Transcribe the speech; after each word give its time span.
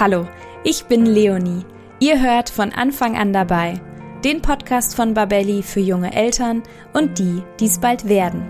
Hallo, 0.00 0.28
ich 0.62 0.84
bin 0.84 1.06
Leonie. 1.06 1.64
Ihr 1.98 2.22
hört 2.22 2.50
von 2.50 2.72
Anfang 2.72 3.16
an 3.16 3.32
dabei 3.32 3.80
den 4.22 4.42
Podcast 4.42 4.94
von 4.94 5.12
Babelli 5.12 5.64
für 5.64 5.80
junge 5.80 6.14
Eltern 6.14 6.62
und 6.92 7.18
die, 7.18 7.42
die 7.58 7.64
es 7.64 7.80
bald 7.80 8.08
werden. 8.08 8.44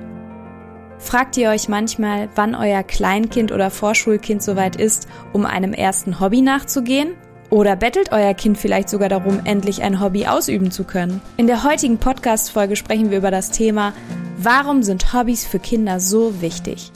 Fragt 0.98 1.38
ihr 1.38 1.48
euch 1.48 1.70
manchmal, 1.70 2.28
wann 2.34 2.54
euer 2.54 2.82
Kleinkind 2.82 3.50
oder 3.50 3.70
Vorschulkind 3.70 4.42
soweit 4.42 4.76
ist, 4.76 5.08
um 5.32 5.46
einem 5.46 5.72
ersten 5.72 6.20
Hobby 6.20 6.42
nachzugehen? 6.42 7.14
Oder 7.48 7.76
bettelt 7.76 8.12
euer 8.12 8.34
Kind 8.34 8.58
vielleicht 8.58 8.90
sogar 8.90 9.08
darum, 9.08 9.40
endlich 9.44 9.82
ein 9.82 10.00
Hobby 10.00 10.26
ausüben 10.26 10.70
zu 10.70 10.84
können? 10.84 11.22
In 11.38 11.46
der 11.46 11.64
heutigen 11.64 11.96
Podcast-Folge 11.96 12.76
sprechen 12.76 13.10
wir 13.10 13.18
über 13.18 13.30
das 13.30 13.50
Thema, 13.50 13.94
warum 14.36 14.82
sind 14.82 15.14
Hobbys 15.14 15.46
für 15.46 15.60
Kinder 15.60 15.98
so 15.98 16.42
wichtig? 16.42 16.92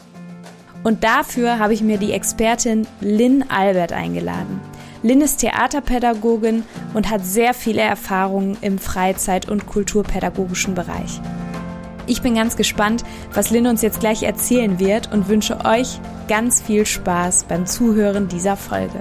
Und 0.82 1.04
dafür 1.04 1.58
habe 1.58 1.74
ich 1.74 1.82
mir 1.82 1.98
die 1.98 2.12
Expertin 2.12 2.86
Lynn 3.00 3.44
Albert 3.48 3.92
eingeladen. 3.92 4.60
Lynn 5.02 5.20
ist 5.20 5.38
Theaterpädagogin 5.38 6.64
und 6.94 7.10
hat 7.10 7.24
sehr 7.24 7.54
viele 7.54 7.82
Erfahrungen 7.82 8.56
im 8.60 8.78
Freizeit- 8.78 9.48
und 9.48 9.66
kulturpädagogischen 9.66 10.74
Bereich. 10.74 11.20
Ich 12.06 12.22
bin 12.22 12.34
ganz 12.34 12.56
gespannt, 12.56 13.04
was 13.32 13.50
Lynn 13.50 13.66
uns 13.66 13.82
jetzt 13.82 14.00
gleich 14.00 14.22
erzählen 14.22 14.78
wird 14.78 15.12
und 15.12 15.28
wünsche 15.28 15.64
euch 15.64 16.00
ganz 16.28 16.60
viel 16.60 16.84
Spaß 16.84 17.44
beim 17.44 17.66
Zuhören 17.66 18.28
dieser 18.28 18.56
Folge. 18.56 19.00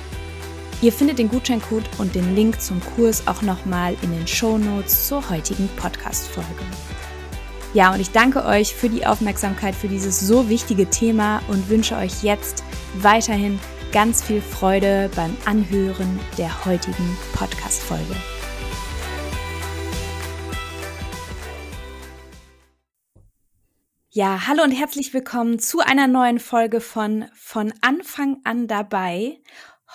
Ihr 0.81 0.91
findet 0.91 1.19
den 1.19 1.29
Gutscheincode 1.29 1.87
und 1.99 2.15
den 2.15 2.35
Link 2.35 2.59
zum 2.59 2.81
Kurs 2.95 3.27
auch 3.27 3.43
nochmal 3.43 3.95
in 4.01 4.11
den 4.11 4.25
Show 4.25 4.57
Notes 4.57 5.07
zur 5.07 5.29
heutigen 5.29 5.69
Podcast-Folge. 5.77 6.49
Ja, 7.75 7.93
und 7.93 7.99
ich 7.99 8.09
danke 8.09 8.43
euch 8.45 8.73
für 8.73 8.89
die 8.89 9.05
Aufmerksamkeit 9.05 9.75
für 9.75 9.87
dieses 9.87 10.19
so 10.19 10.49
wichtige 10.49 10.89
Thema 10.89 11.43
und 11.49 11.69
wünsche 11.69 11.95
euch 11.95 12.23
jetzt 12.23 12.63
weiterhin 12.95 13.59
ganz 13.91 14.23
viel 14.23 14.41
Freude 14.41 15.11
beim 15.15 15.37
Anhören 15.45 16.19
der 16.39 16.65
heutigen 16.65 17.15
Podcast-Folge. 17.33 18.15
Ja, 24.13 24.47
hallo 24.47 24.63
und 24.63 24.71
herzlich 24.71 25.13
willkommen 25.13 25.57
zu 25.57 25.79
einer 25.79 26.07
neuen 26.07 26.39
Folge 26.39 26.81
von 26.81 27.25
Von 27.33 27.71
Anfang 27.79 28.41
an 28.43 28.67
dabei. 28.67 29.37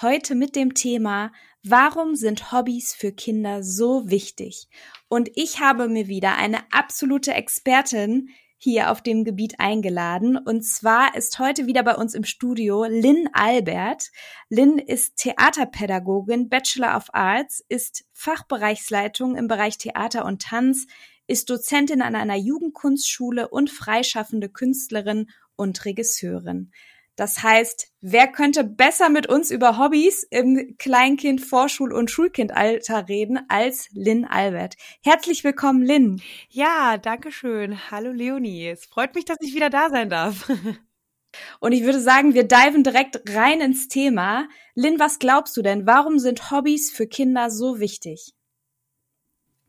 Heute 0.02 0.34
mit 0.34 0.56
dem 0.56 0.74
Thema, 0.74 1.32
warum 1.62 2.16
sind 2.16 2.52
Hobbys 2.52 2.92
für 2.92 3.12
Kinder 3.12 3.62
so 3.62 4.10
wichtig? 4.10 4.68
Und 5.08 5.30
ich 5.36 5.60
habe 5.60 5.88
mir 5.88 6.06
wieder 6.06 6.36
eine 6.36 6.70
absolute 6.70 7.32
Expertin 7.32 8.28
hier 8.58 8.90
auf 8.90 9.00
dem 9.00 9.24
Gebiet 9.24 9.58
eingeladen. 9.58 10.36
Und 10.36 10.66
zwar 10.66 11.16
ist 11.16 11.38
heute 11.38 11.66
wieder 11.66 11.82
bei 11.82 11.94
uns 11.94 12.12
im 12.12 12.24
Studio 12.24 12.84
Lynn 12.84 13.30
Albert. 13.32 14.10
Lynn 14.50 14.78
ist 14.78 15.16
Theaterpädagogin, 15.16 16.50
Bachelor 16.50 16.94
of 16.94 17.06
Arts, 17.14 17.64
ist 17.70 18.04
Fachbereichsleitung 18.12 19.34
im 19.34 19.48
Bereich 19.48 19.78
Theater 19.78 20.26
und 20.26 20.42
Tanz, 20.42 20.86
ist 21.26 21.48
Dozentin 21.48 22.02
an 22.02 22.14
einer 22.14 22.36
Jugendkunstschule 22.36 23.48
und 23.48 23.70
freischaffende 23.70 24.50
Künstlerin 24.50 25.30
und 25.56 25.86
Regisseurin. 25.86 26.70
Das 27.16 27.42
heißt, 27.42 27.92
wer 28.02 28.28
könnte 28.28 28.62
besser 28.62 29.08
mit 29.08 29.26
uns 29.26 29.50
über 29.50 29.78
Hobbys 29.78 30.22
im 30.22 30.76
Kleinkind-, 30.76 31.40
Vorschul- 31.40 31.94
und 31.94 32.10
Schulkindalter 32.10 33.08
reden 33.08 33.40
als 33.48 33.88
Lynn 33.94 34.26
Albert? 34.26 34.74
Herzlich 35.02 35.42
willkommen, 35.42 35.82
Lynn. 35.82 36.20
Ja, 36.50 36.98
danke 36.98 37.32
schön. 37.32 37.90
Hallo 37.90 38.12
Leonie. 38.12 38.68
Es 38.68 38.84
freut 38.84 39.14
mich, 39.14 39.24
dass 39.24 39.38
ich 39.40 39.54
wieder 39.54 39.70
da 39.70 39.88
sein 39.88 40.10
darf. 40.10 40.50
Und 41.60 41.72
ich 41.72 41.84
würde 41.84 42.00
sagen, 42.00 42.34
wir 42.34 42.46
diven 42.46 42.82
direkt 42.82 43.20
rein 43.34 43.62
ins 43.62 43.88
Thema. 43.88 44.46
Lynn, 44.74 44.98
was 44.98 45.18
glaubst 45.18 45.56
du 45.56 45.62
denn? 45.62 45.86
Warum 45.86 46.18
sind 46.18 46.50
Hobbys 46.50 46.90
für 46.90 47.06
Kinder 47.06 47.50
so 47.50 47.80
wichtig? 47.80 48.34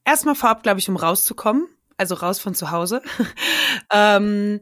Erstmal 0.03 0.35
vorab, 0.35 0.63
glaube 0.63 0.79
ich, 0.79 0.89
um 0.89 0.97
rauszukommen, 0.97 1.67
also 1.97 2.15
raus 2.15 2.39
von 2.39 2.55
zu 2.55 2.71
Hause, 2.71 3.01
ähm, 3.91 4.59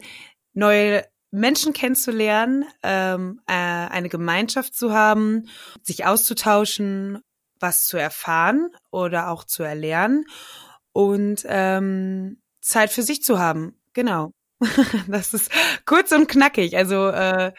neue 0.54 1.04
Menschen 1.36 1.74
kennenzulernen, 1.74 2.66
ähm, 2.84 3.42
äh, 3.48 3.54
eine 3.54 4.10
Gemeinschaft 4.10 4.76
zu 4.76 4.94
haben, 4.94 5.48
sich 5.82 6.06
auszutauschen, 6.06 7.22
was 7.60 7.86
zu 7.86 7.98
erfahren 7.98 8.70
oder 8.92 9.30
auch 9.30 9.44
zu 9.44 9.64
erlernen 9.64 10.26
und 10.92 11.46
ähm, 11.48 12.42
Zeit 12.62 12.92
für 12.92 13.04
sich 13.04 13.24
zu 13.24 13.40
haben. 13.40 13.80
Genau. 13.94 14.32
das 15.08 15.34
ist 15.34 15.52
kurz 15.86 16.12
und 16.12 16.28
knackig. 16.28 16.78
Also 16.78 17.10
äh, 17.10 17.52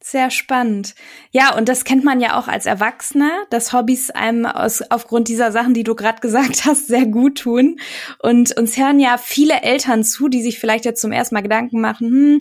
sehr 0.00 0.30
spannend. 0.30 0.94
Ja, 1.32 1.56
und 1.56 1.68
das 1.68 1.84
kennt 1.84 2.04
man 2.04 2.20
ja 2.20 2.38
auch 2.38 2.46
als 2.46 2.66
Erwachsener, 2.66 3.32
dass 3.50 3.72
Hobbys 3.72 4.10
einem 4.10 4.46
aus, 4.46 4.82
aufgrund 4.90 5.28
dieser 5.28 5.50
Sachen, 5.50 5.74
die 5.74 5.82
du 5.82 5.94
gerade 5.94 6.20
gesagt 6.20 6.64
hast, 6.64 6.86
sehr 6.86 7.06
gut 7.06 7.38
tun. 7.38 7.80
Und 8.20 8.56
uns 8.56 8.76
hören 8.76 9.00
ja 9.00 9.18
viele 9.18 9.62
Eltern 9.62 10.04
zu, 10.04 10.28
die 10.28 10.42
sich 10.42 10.58
vielleicht 10.58 10.84
jetzt 10.84 11.00
zum 11.00 11.12
ersten 11.12 11.34
Mal 11.34 11.42
Gedanken 11.42 11.80
machen, 11.80 12.08
hm, 12.08 12.38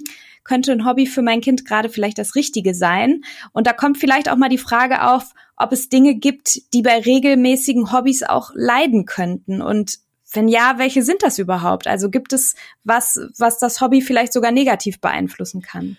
könnte 0.47 0.71
ein 0.71 0.85
Hobby 0.85 1.05
für 1.05 1.21
mein 1.21 1.41
Kind 1.41 1.65
gerade 1.65 1.89
vielleicht 1.89 2.17
das 2.17 2.35
Richtige 2.35 2.73
sein? 2.73 3.21
Und 3.51 3.67
da 3.67 3.73
kommt 3.73 3.97
vielleicht 3.97 4.29
auch 4.29 4.37
mal 4.37 4.49
die 4.49 4.57
Frage 4.57 5.03
auf, 5.03 5.33
ob 5.55 5.71
es 5.71 5.89
Dinge 5.89 6.15
gibt, 6.15 6.73
die 6.73 6.81
bei 6.81 6.99
regelmäßigen 6.99 7.91
Hobbys 7.91 8.23
auch 8.23 8.51
leiden 8.55 9.05
könnten. 9.05 9.61
Und 9.61 9.99
wenn 10.31 10.47
ja, 10.47 10.75
welche 10.77 11.03
sind 11.03 11.23
das 11.23 11.37
überhaupt? 11.39 11.87
Also 11.87 12.09
gibt 12.09 12.33
es 12.33 12.55
was, 12.83 13.19
was 13.37 13.59
das 13.59 13.81
Hobby 13.81 14.01
vielleicht 14.01 14.33
sogar 14.33 14.51
negativ 14.51 14.99
beeinflussen 14.99 15.61
kann? 15.61 15.97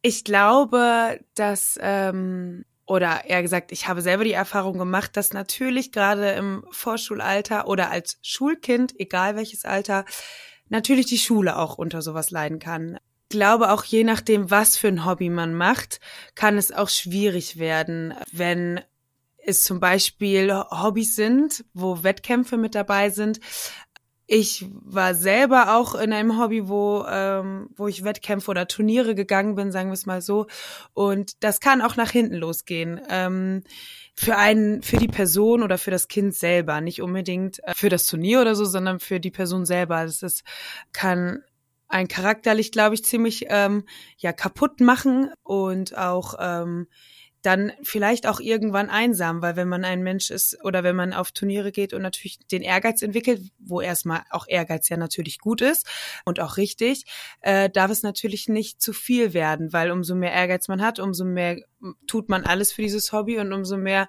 Ich 0.00 0.24
glaube, 0.24 1.20
dass 1.34 1.78
ähm, 1.82 2.64
oder 2.86 3.26
eher 3.26 3.42
gesagt, 3.42 3.70
ich 3.70 3.86
habe 3.86 4.00
selber 4.00 4.24
die 4.24 4.32
Erfahrung 4.32 4.78
gemacht, 4.78 5.16
dass 5.16 5.32
natürlich 5.32 5.92
gerade 5.92 6.30
im 6.30 6.64
Vorschulalter 6.70 7.68
oder 7.68 7.90
als 7.90 8.18
Schulkind, 8.22 8.98
egal 8.98 9.36
welches 9.36 9.64
Alter, 9.64 10.06
natürlich 10.68 11.06
die 11.06 11.18
Schule 11.18 11.58
auch 11.58 11.76
unter 11.76 12.00
sowas 12.00 12.30
leiden 12.30 12.58
kann. 12.58 12.98
Ich 13.30 13.36
glaube 13.36 13.72
auch 13.72 13.84
je 13.84 14.04
nachdem, 14.04 14.50
was 14.50 14.78
für 14.78 14.88
ein 14.88 15.04
Hobby 15.04 15.28
man 15.28 15.54
macht, 15.54 16.00
kann 16.34 16.56
es 16.56 16.72
auch 16.72 16.88
schwierig 16.88 17.58
werden, 17.58 18.14
wenn 18.32 18.80
es 19.36 19.62
zum 19.62 19.80
Beispiel 19.80 20.50
Hobbys 20.54 21.14
sind, 21.14 21.66
wo 21.74 22.02
Wettkämpfe 22.02 22.56
mit 22.56 22.74
dabei 22.74 23.10
sind, 23.10 23.40
ich 24.30 24.66
war 24.70 25.14
selber 25.14 25.74
auch 25.74 25.94
in 25.94 26.12
einem 26.12 26.38
Hobby, 26.38 26.68
wo, 26.68 27.04
ähm, 27.08 27.70
wo 27.74 27.88
ich 27.88 28.04
Wettkämpfe 28.04 28.50
oder 28.50 28.68
Turniere 28.68 29.14
gegangen 29.14 29.54
bin, 29.54 29.72
sagen 29.72 29.88
wir 29.88 29.94
es 29.94 30.04
mal 30.04 30.20
so. 30.20 30.46
Und 30.92 31.42
das 31.42 31.60
kann 31.60 31.80
auch 31.80 31.96
nach 31.96 32.10
hinten 32.10 32.34
losgehen. 32.34 33.00
Ähm, 33.08 33.62
für 34.14 34.36
einen, 34.36 34.82
für 34.82 34.98
die 34.98 35.08
Person 35.08 35.62
oder 35.62 35.78
für 35.78 35.90
das 35.90 36.08
Kind 36.08 36.34
selber, 36.34 36.82
nicht 36.82 37.00
unbedingt 37.00 37.64
äh, 37.64 37.72
für 37.74 37.88
das 37.88 38.06
Turnier 38.06 38.42
oder 38.42 38.54
so, 38.54 38.66
sondern 38.66 39.00
für 39.00 39.18
die 39.18 39.30
Person 39.30 39.64
selber. 39.64 40.04
Das 40.04 40.22
ist, 40.22 40.44
kann 40.92 41.42
ein 41.88 42.08
charakterlich, 42.08 42.72
glaube 42.72 42.94
ich, 42.94 43.04
ziemlich 43.04 43.46
ähm, 43.48 43.84
ja 44.18 44.32
kaputt 44.32 44.80
machen 44.80 45.32
und 45.42 45.96
auch 45.96 46.34
ähm, 46.38 46.86
dann 47.42 47.72
vielleicht 47.82 48.26
auch 48.26 48.40
irgendwann 48.40 48.90
einsam, 48.90 49.42
weil 49.42 49.56
wenn 49.56 49.68
man 49.68 49.84
ein 49.84 50.02
Mensch 50.02 50.30
ist 50.30 50.62
oder 50.64 50.82
wenn 50.82 50.96
man 50.96 51.12
auf 51.12 51.30
Turniere 51.30 51.70
geht 51.70 51.92
und 51.92 52.02
natürlich 52.02 52.38
den 52.50 52.62
Ehrgeiz 52.62 53.00
entwickelt, 53.02 53.40
wo 53.58 53.80
erstmal 53.80 54.22
auch 54.30 54.46
Ehrgeiz 54.48 54.88
ja 54.88 54.96
natürlich 54.96 55.38
gut 55.38 55.60
ist 55.60 55.86
und 56.24 56.40
auch 56.40 56.56
richtig, 56.56 57.04
äh, 57.40 57.70
darf 57.70 57.90
es 57.90 58.02
natürlich 58.02 58.48
nicht 58.48 58.82
zu 58.82 58.92
viel 58.92 59.34
werden, 59.34 59.72
weil 59.72 59.92
umso 59.92 60.14
mehr 60.14 60.32
Ehrgeiz 60.32 60.66
man 60.68 60.82
hat, 60.82 60.98
umso 60.98 61.24
mehr 61.24 61.58
tut 62.06 62.28
man 62.28 62.44
alles 62.44 62.72
für 62.72 62.82
dieses 62.82 63.12
Hobby 63.12 63.38
und 63.38 63.52
umso 63.52 63.76
mehr 63.76 64.08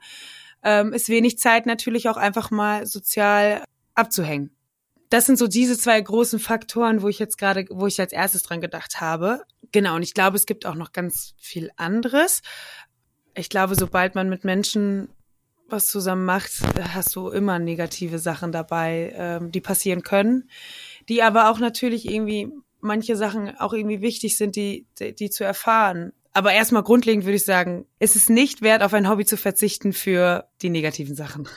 ähm, 0.63 0.91
ist 0.91 1.09
wenig 1.09 1.37
Zeit 1.37 1.65
natürlich 1.65 2.09
auch 2.09 2.17
einfach 2.17 2.49
mal 2.51 2.87
sozial 2.87 3.63
abzuhängen. 3.93 4.58
Das 5.09 5.25
sind 5.25 5.37
so 5.37 5.47
diese 5.47 5.77
zwei 5.77 5.99
großen 5.99 6.39
Faktoren, 6.39 7.01
wo 7.01 7.07
ich 7.07 7.19
jetzt 7.19 7.37
gerade, 7.37 7.65
wo 7.69 7.87
ich 7.87 7.99
als 7.99 8.13
erstes 8.13 8.43
dran 8.43 8.61
gedacht 8.61 9.01
habe. 9.01 9.43
Genau, 9.71 9.95
und 9.95 10.03
ich 10.03 10.13
glaube, 10.13 10.37
es 10.37 10.45
gibt 10.45 10.65
auch 10.65 10.75
noch 10.75 10.91
ganz 10.91 11.33
viel 11.37 11.71
anderes 11.77 12.41
ich 13.39 13.49
glaube, 13.49 13.75
sobald 13.75 14.15
man 14.15 14.29
mit 14.29 14.43
Menschen 14.43 15.09
was 15.67 15.87
zusammen 15.87 16.25
macht, 16.25 16.51
hast 16.93 17.15
du 17.15 17.29
immer 17.29 17.59
negative 17.59 18.17
Sachen 18.17 18.51
dabei, 18.51 19.13
ähm, 19.15 19.51
die 19.51 19.61
passieren 19.61 20.01
können, 20.01 20.49
die 21.09 21.21
aber 21.21 21.49
auch 21.49 21.59
natürlich 21.59 22.09
irgendwie 22.09 22.51
manche 22.81 23.15
Sachen 23.15 23.55
auch 23.57 23.73
irgendwie 23.73 24.01
wichtig 24.01 24.35
sind, 24.35 24.55
die, 24.55 24.87
die, 24.97 25.13
die 25.13 25.29
zu 25.29 25.43
erfahren. 25.43 26.11
Aber 26.33 26.53
erstmal 26.53 26.81
grundlegend 26.81 27.25
würde 27.25 27.35
ich 27.35 27.45
sagen, 27.45 27.85
ist 27.99 28.15
es 28.15 28.29
nicht 28.29 28.63
wert, 28.63 28.81
auf 28.81 28.93
ein 28.95 29.07
Hobby 29.07 29.25
zu 29.25 29.37
verzichten 29.37 29.93
für 29.93 30.47
die 30.63 30.69
negativen 30.69 31.15
Sachen. 31.15 31.47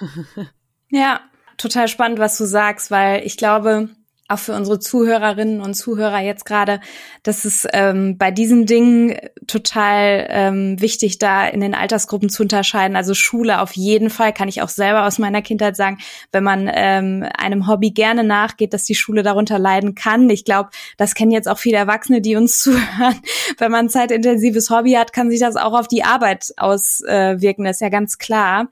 ja, 0.90 1.20
total 1.56 1.88
spannend, 1.88 2.19
was 2.19 2.38
du 2.38 2.44
sagst, 2.44 2.90
weil 2.90 3.25
ich 3.25 3.37
glaube, 3.37 3.88
auch 4.32 4.38
für 4.38 4.54
unsere 4.54 4.78
Zuhörerinnen 4.81 5.60
und 5.60 5.75
Zuhörer 5.75 6.20
jetzt 6.20 6.44
gerade, 6.46 6.81
dass 7.22 7.44
es 7.44 7.66
ähm, 7.72 8.16
bei 8.16 8.31
diesen 8.31 8.66
Dingen 8.66 9.16
total 9.46 10.26
ähm, 10.31 10.81
wichtig, 10.81 11.19
da 11.19 11.46
in 11.46 11.60
den 11.60 11.75
Altersgruppen 11.75 12.31
zu 12.31 12.43
unterscheiden. 12.43 12.96
Also 12.96 13.14
Schule 13.14 13.60
auf 13.60 13.72
jeden 13.72 14.10
Fall, 14.10 14.32
kann 14.32 14.49
ich 14.49 14.62
auch 14.62 14.69
selber 14.69 15.06
aus 15.06 15.19
meiner 15.19 15.43
Kindheit 15.43 15.76
sagen, 15.76 15.99
wenn 16.31 16.44
man 16.44 16.70
ähm, 16.72 17.26
einem 17.37 17.66
Hobby 17.66 17.90
gerne 17.90 18.25
nachgeht, 18.25 18.72
dass 18.72 18.84
die 18.84 18.94
Schule 18.94 19.22
darunter 19.22 19.58
leiden 19.58 19.94
kann. 19.94 20.31
Ich 20.31 20.44
glaube, 20.44 20.70
das 20.96 21.14
kennen 21.14 21.32
jetzt 21.32 21.49
auch 21.49 21.58
viele 21.58 21.76
Erwachsene, 21.76 22.20
die 22.20 22.37
uns 22.37 22.58
zuhören. 22.62 23.20
Wenn 23.58 23.70
man 23.70 23.87
ein 23.87 23.90
zeitintensives 23.90 24.70
Hobby 24.70 24.93
hat, 24.93 25.12
kann 25.12 25.31
sich 25.31 25.40
das 25.40 25.56
auch 25.56 25.78
auf 25.78 25.88
die 25.88 26.04
Arbeit 26.04 26.52
auswirken. 26.56 27.64
Das 27.64 27.76
ist 27.76 27.81
ja 27.81 27.90
ganz 27.90 28.19
klar. 28.19 28.69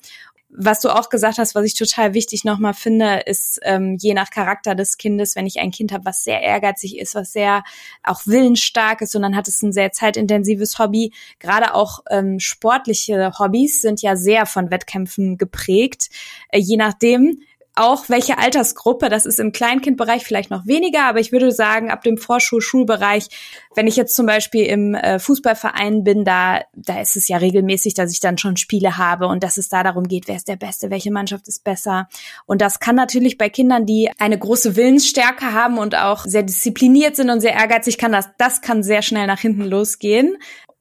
Was 0.52 0.80
du 0.80 0.88
auch 0.88 1.10
gesagt 1.10 1.38
hast, 1.38 1.54
was 1.54 1.64
ich 1.64 1.74
total 1.74 2.12
wichtig 2.12 2.44
nochmal 2.44 2.74
finde, 2.74 3.20
ist 3.26 3.60
ähm, 3.62 3.96
je 4.00 4.14
nach 4.14 4.30
Charakter 4.30 4.74
des 4.74 4.98
Kindes, 4.98 5.36
wenn 5.36 5.46
ich 5.46 5.60
ein 5.60 5.70
Kind 5.70 5.92
habe, 5.92 6.04
was 6.04 6.24
sehr 6.24 6.42
ehrgeizig 6.42 6.98
ist, 6.98 7.14
was 7.14 7.32
sehr 7.32 7.62
auch 8.02 8.26
willensstark 8.26 9.00
ist 9.00 9.14
und 9.14 9.22
dann 9.22 9.36
hat 9.36 9.46
es 9.46 9.62
ein 9.62 9.72
sehr 9.72 9.92
zeitintensives 9.92 10.78
Hobby. 10.78 11.12
Gerade 11.38 11.74
auch 11.74 12.00
ähm, 12.10 12.40
sportliche 12.40 13.32
Hobbys 13.38 13.80
sind 13.80 14.02
ja 14.02 14.16
sehr 14.16 14.44
von 14.44 14.70
Wettkämpfen 14.70 15.38
geprägt. 15.38 16.10
Äh, 16.48 16.58
je 16.58 16.76
nachdem, 16.76 17.42
auch 17.80 18.08
welche 18.08 18.38
Altersgruppe, 18.38 19.08
das 19.08 19.24
ist 19.24 19.40
im 19.40 19.52
Kleinkindbereich 19.52 20.22
vielleicht 20.22 20.50
noch 20.50 20.66
weniger, 20.66 21.04
aber 21.04 21.20
ich 21.20 21.32
würde 21.32 21.50
sagen, 21.50 21.90
ab 21.90 22.02
dem 22.02 22.18
Vorschul-Schulbereich, 22.18 23.28
wenn 23.74 23.86
ich 23.86 23.96
jetzt 23.96 24.14
zum 24.14 24.26
Beispiel 24.26 24.66
im 24.66 24.94
äh, 24.94 25.18
Fußballverein 25.18 26.04
bin, 26.04 26.24
da, 26.24 26.60
da 26.74 27.00
ist 27.00 27.16
es 27.16 27.28
ja 27.28 27.38
regelmäßig, 27.38 27.94
dass 27.94 28.12
ich 28.12 28.20
dann 28.20 28.38
schon 28.38 28.56
Spiele 28.56 28.98
habe 28.98 29.26
und 29.26 29.42
dass 29.42 29.56
es 29.56 29.68
da 29.68 29.82
darum 29.82 30.04
geht, 30.04 30.28
wer 30.28 30.36
ist 30.36 30.48
der 30.48 30.56
Beste, 30.56 30.90
welche 30.90 31.10
Mannschaft 31.10 31.48
ist 31.48 31.64
besser. 31.64 32.08
Und 32.46 32.60
das 32.60 32.80
kann 32.80 32.96
natürlich 32.96 33.38
bei 33.38 33.48
Kindern, 33.48 33.86
die 33.86 34.10
eine 34.18 34.38
große 34.38 34.76
Willensstärke 34.76 35.52
haben 35.52 35.78
und 35.78 35.96
auch 35.96 36.24
sehr 36.26 36.42
diszipliniert 36.42 37.16
sind 37.16 37.30
und 37.30 37.40
sehr 37.40 37.54
ehrgeizig, 37.54 37.96
kann 37.96 38.12
das, 38.12 38.28
das 38.38 38.60
kann 38.60 38.82
sehr 38.82 39.02
schnell 39.02 39.26
nach 39.26 39.40
hinten 39.40 39.64
losgehen 39.64 40.36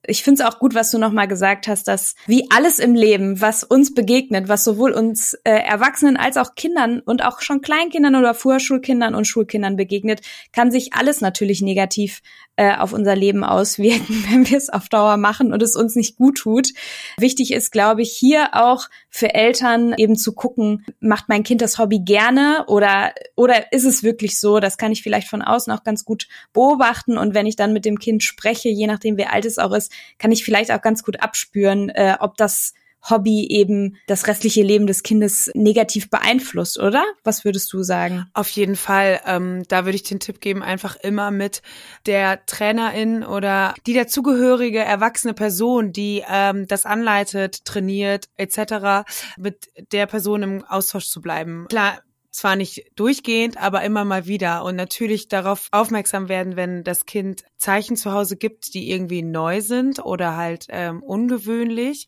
ich 0.09 0.23
finde 0.23 0.44
es 0.44 0.50
auch 0.50 0.59
gut, 0.59 0.75
was 0.75 0.91
du 0.91 0.97
nochmal 0.97 1.27
gesagt 1.27 1.67
hast, 1.67 1.88
dass 1.88 2.15
wie 2.25 2.47
alles 2.50 2.79
im 2.79 2.95
Leben, 2.95 3.39
was 3.41 3.63
uns 3.63 3.94
begegnet, 3.94 4.50
was 4.50 4.63
sowohl 4.63 4.91
uns 4.91 5.35
äh, 5.44 5.51
Erwachsenen 5.51 6.17
als 6.17 6.38
auch 6.38 6.56
Kindern 6.56 7.00
und 7.00 7.23
auch 7.23 7.41
schon 7.41 7.61
Kleinkindern 7.61 8.15
oder 8.15 8.33
Vorschulkindern 8.33 9.15
und 9.15 9.25
Schulkindern 9.25 9.75
begegnet, 9.75 10.21
kann 10.51 10.71
sich 10.71 10.94
alles 10.94 11.21
natürlich 11.21 11.61
negativ 11.61 12.21
äh, 12.59 12.75
auf 12.75 12.91
unser 12.91 13.15
Leben 13.15 13.45
auswirken, 13.45 14.25
wenn 14.29 14.50
wir 14.50 14.57
es 14.57 14.69
auf 14.69 14.89
Dauer 14.89 15.15
machen 15.15 15.53
und 15.53 15.63
es 15.63 15.77
uns 15.77 15.95
nicht 15.95 16.17
gut 16.17 16.39
tut. 16.39 16.73
Wichtig 17.17 17.53
ist, 17.53 17.71
glaube 17.71 18.01
ich, 18.01 18.11
hier 18.11 18.50
auch 18.51 18.89
für 19.09 19.33
Eltern 19.33 19.94
eben 19.95 20.17
zu 20.17 20.33
gucken, 20.33 20.85
macht 21.00 21.29
mein 21.29 21.44
Kind 21.44 21.61
das 21.61 21.77
Hobby 21.77 22.00
gerne 22.00 22.65
oder, 22.67 23.13
oder 23.38 23.71
ist 23.71 23.85
es 23.85 24.03
wirklich 24.03 24.38
so? 24.41 24.59
Das 24.59 24.77
kann 24.77 24.91
ich 24.91 25.01
vielleicht 25.01 25.29
von 25.29 25.41
außen 25.41 25.71
auch 25.71 25.85
ganz 25.85 26.03
gut 26.03 26.27
beobachten 26.51 27.17
und 27.17 27.33
wenn 27.33 27.45
ich 27.45 27.56
dann 27.56 27.71
mit 27.71 27.85
dem 27.85 27.97
Kind 27.97 28.23
spreche, 28.23 28.67
je 28.67 28.88
nachdem 28.88 29.15
wie 29.15 29.25
alt 29.25 29.45
es 29.45 29.57
auch 29.57 29.71
ist, 29.71 29.94
kann 30.17 30.33
ich 30.33 30.44
vielleicht 30.44 30.71
auch 30.73 30.81
ganz 30.81 31.03
gut 31.03 31.21
abspüren, 31.21 31.88
äh, 31.88 32.17
ob 32.19 32.35
das 32.35 32.73
Hobby 33.07 33.47
eben 33.49 33.97
das 34.07 34.27
restliche 34.27 34.63
Leben 34.63 34.87
des 34.87 35.03
Kindes 35.03 35.49
negativ 35.53 36.09
beeinflusst, 36.09 36.79
oder? 36.79 37.03
Was 37.23 37.45
würdest 37.45 37.71
du 37.73 37.83
sagen? 37.83 38.25
Auf 38.33 38.49
jeden 38.49 38.75
Fall. 38.75 39.21
Ähm, 39.25 39.63
da 39.67 39.85
würde 39.85 39.95
ich 39.95 40.03
den 40.03 40.19
Tipp 40.19 40.41
geben, 40.41 40.63
einfach 40.63 40.95
immer 40.97 41.31
mit 41.31 41.61
der 42.05 42.45
Trainerin 42.45 43.23
oder 43.23 43.73
die 43.87 43.93
dazugehörige 43.93 44.79
erwachsene 44.79 45.33
Person, 45.33 45.93
die 45.93 46.23
ähm, 46.29 46.67
das 46.67 46.85
anleitet, 46.85 47.65
trainiert 47.65 48.29
etc., 48.37 49.09
mit 49.37 49.69
der 49.91 50.05
Person 50.05 50.43
im 50.43 50.65
Austausch 50.65 51.07
zu 51.07 51.21
bleiben. 51.21 51.67
Klar, 51.69 51.99
zwar 52.31 52.56
nicht 52.56 52.85
durchgehend, 52.95 53.57
aber 53.57 53.83
immer 53.83 54.06
mal 54.06 54.27
wieder 54.27 54.63
und 54.63 54.75
natürlich 54.75 55.27
darauf 55.27 55.68
aufmerksam 55.71 56.29
werden, 56.29 56.56
wenn 56.56 56.83
das 56.83 57.06
Kind 57.06 57.44
Zeichen 57.57 57.95
zu 57.95 58.11
Hause 58.11 58.37
gibt, 58.37 58.73
die 58.73 58.91
irgendwie 58.91 59.23
neu 59.23 59.61
sind 59.61 59.99
oder 60.06 60.35
halt 60.35 60.68
ähm, 60.69 61.01
ungewöhnlich 61.01 62.07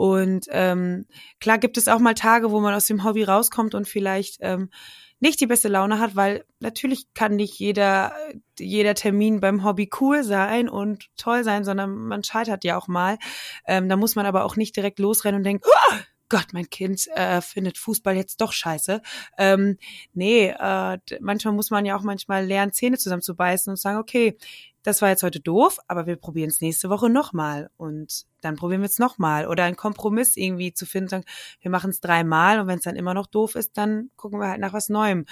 und 0.00 0.46
ähm, 0.48 1.04
klar 1.40 1.58
gibt 1.58 1.76
es 1.76 1.86
auch 1.86 1.98
mal 1.98 2.14
Tage, 2.14 2.50
wo 2.50 2.60
man 2.60 2.72
aus 2.72 2.86
dem 2.86 3.04
Hobby 3.04 3.22
rauskommt 3.22 3.74
und 3.74 3.86
vielleicht 3.86 4.38
ähm, 4.40 4.70
nicht 5.18 5.38
die 5.42 5.46
beste 5.46 5.68
Laune 5.68 5.98
hat, 5.98 6.16
weil 6.16 6.46
natürlich 6.58 7.12
kann 7.12 7.36
nicht 7.36 7.58
jeder, 7.58 8.14
jeder 8.58 8.94
Termin 8.94 9.40
beim 9.40 9.62
Hobby 9.62 9.90
cool 10.00 10.24
sein 10.24 10.70
und 10.70 11.10
toll 11.18 11.44
sein, 11.44 11.66
sondern 11.66 11.94
man 11.94 12.24
scheitert 12.24 12.64
ja 12.64 12.78
auch 12.78 12.88
mal. 12.88 13.18
Ähm, 13.66 13.90
da 13.90 13.96
muss 13.96 14.16
man 14.16 14.24
aber 14.24 14.46
auch 14.46 14.56
nicht 14.56 14.74
direkt 14.74 15.00
losrennen 15.00 15.40
und 15.40 15.44
denken, 15.44 15.64
oh, 15.66 15.96
Gott, 16.30 16.46
mein 16.54 16.70
Kind 16.70 17.06
äh, 17.14 17.42
findet 17.42 17.76
Fußball 17.76 18.16
jetzt 18.16 18.40
doch 18.40 18.52
scheiße. 18.52 19.02
Ähm, 19.36 19.76
nee, 20.14 20.48
äh, 20.48 20.98
manchmal 21.20 21.52
muss 21.52 21.70
man 21.70 21.84
ja 21.84 21.94
auch 21.94 22.02
manchmal 22.02 22.46
lernen, 22.46 22.72
Zähne 22.72 22.96
zusammenzubeißen 22.96 23.70
und 23.70 23.76
sagen, 23.76 23.98
okay, 23.98 24.38
das 24.82 25.02
war 25.02 25.10
jetzt 25.10 25.22
heute 25.22 25.40
doof, 25.40 25.78
aber 25.88 26.06
wir 26.06 26.16
probieren 26.16 26.50
es 26.50 26.60
nächste 26.60 26.88
Woche 26.90 27.10
nochmal 27.10 27.70
und 27.76 28.24
dann 28.40 28.56
probieren 28.56 28.80
wir 28.80 28.88
es 28.88 28.98
nochmal 28.98 29.46
oder 29.46 29.64
einen 29.64 29.76
Kompromiss 29.76 30.36
irgendwie 30.36 30.72
zu 30.72 30.86
finden, 30.86 31.24
wir 31.60 31.70
machen 31.70 31.90
es 31.90 32.00
dreimal 32.00 32.60
und 32.60 32.66
wenn 32.66 32.78
es 32.78 32.84
dann 32.84 32.96
immer 32.96 33.14
noch 33.14 33.26
doof 33.26 33.54
ist, 33.54 33.76
dann 33.76 34.10
gucken 34.16 34.40
wir 34.40 34.48
halt 34.48 34.60
nach 34.60 34.72
was 34.72 34.88
Neuem. 34.88 35.26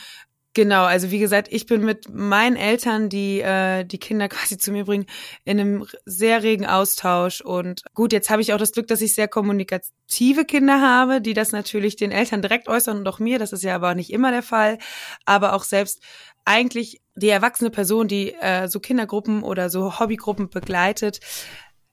Genau, 0.58 0.84
also 0.84 1.12
wie 1.12 1.20
gesagt, 1.20 1.46
ich 1.52 1.66
bin 1.66 1.84
mit 1.84 2.08
meinen 2.12 2.56
Eltern, 2.56 3.08
die 3.08 3.40
äh, 3.40 3.84
die 3.84 3.98
Kinder 3.98 4.28
quasi 4.28 4.58
zu 4.58 4.72
mir 4.72 4.86
bringen, 4.86 5.06
in 5.44 5.60
einem 5.60 5.86
sehr 6.04 6.42
regen 6.42 6.66
Austausch. 6.66 7.40
Und 7.40 7.84
gut, 7.94 8.12
jetzt 8.12 8.28
habe 8.28 8.42
ich 8.42 8.52
auch 8.52 8.58
das 8.58 8.72
Glück, 8.72 8.88
dass 8.88 9.00
ich 9.00 9.14
sehr 9.14 9.28
kommunikative 9.28 10.44
Kinder 10.44 10.80
habe, 10.80 11.20
die 11.20 11.34
das 11.34 11.52
natürlich 11.52 11.94
den 11.94 12.10
Eltern 12.10 12.42
direkt 12.42 12.66
äußern 12.68 12.98
und 12.98 13.06
auch 13.06 13.20
mir. 13.20 13.38
Das 13.38 13.52
ist 13.52 13.62
ja 13.62 13.74
aber 13.76 13.94
nicht 13.94 14.10
immer 14.10 14.32
der 14.32 14.42
Fall. 14.42 14.78
Aber 15.26 15.52
auch 15.52 15.62
selbst 15.62 16.02
eigentlich 16.48 17.00
die 17.14 17.28
erwachsene 17.28 17.70
Person, 17.70 18.08
die 18.08 18.32
äh, 18.34 18.68
so 18.68 18.80
Kindergruppen 18.80 19.42
oder 19.42 19.70
so 19.70 19.98
Hobbygruppen 19.98 20.48
begleitet, 20.48 21.20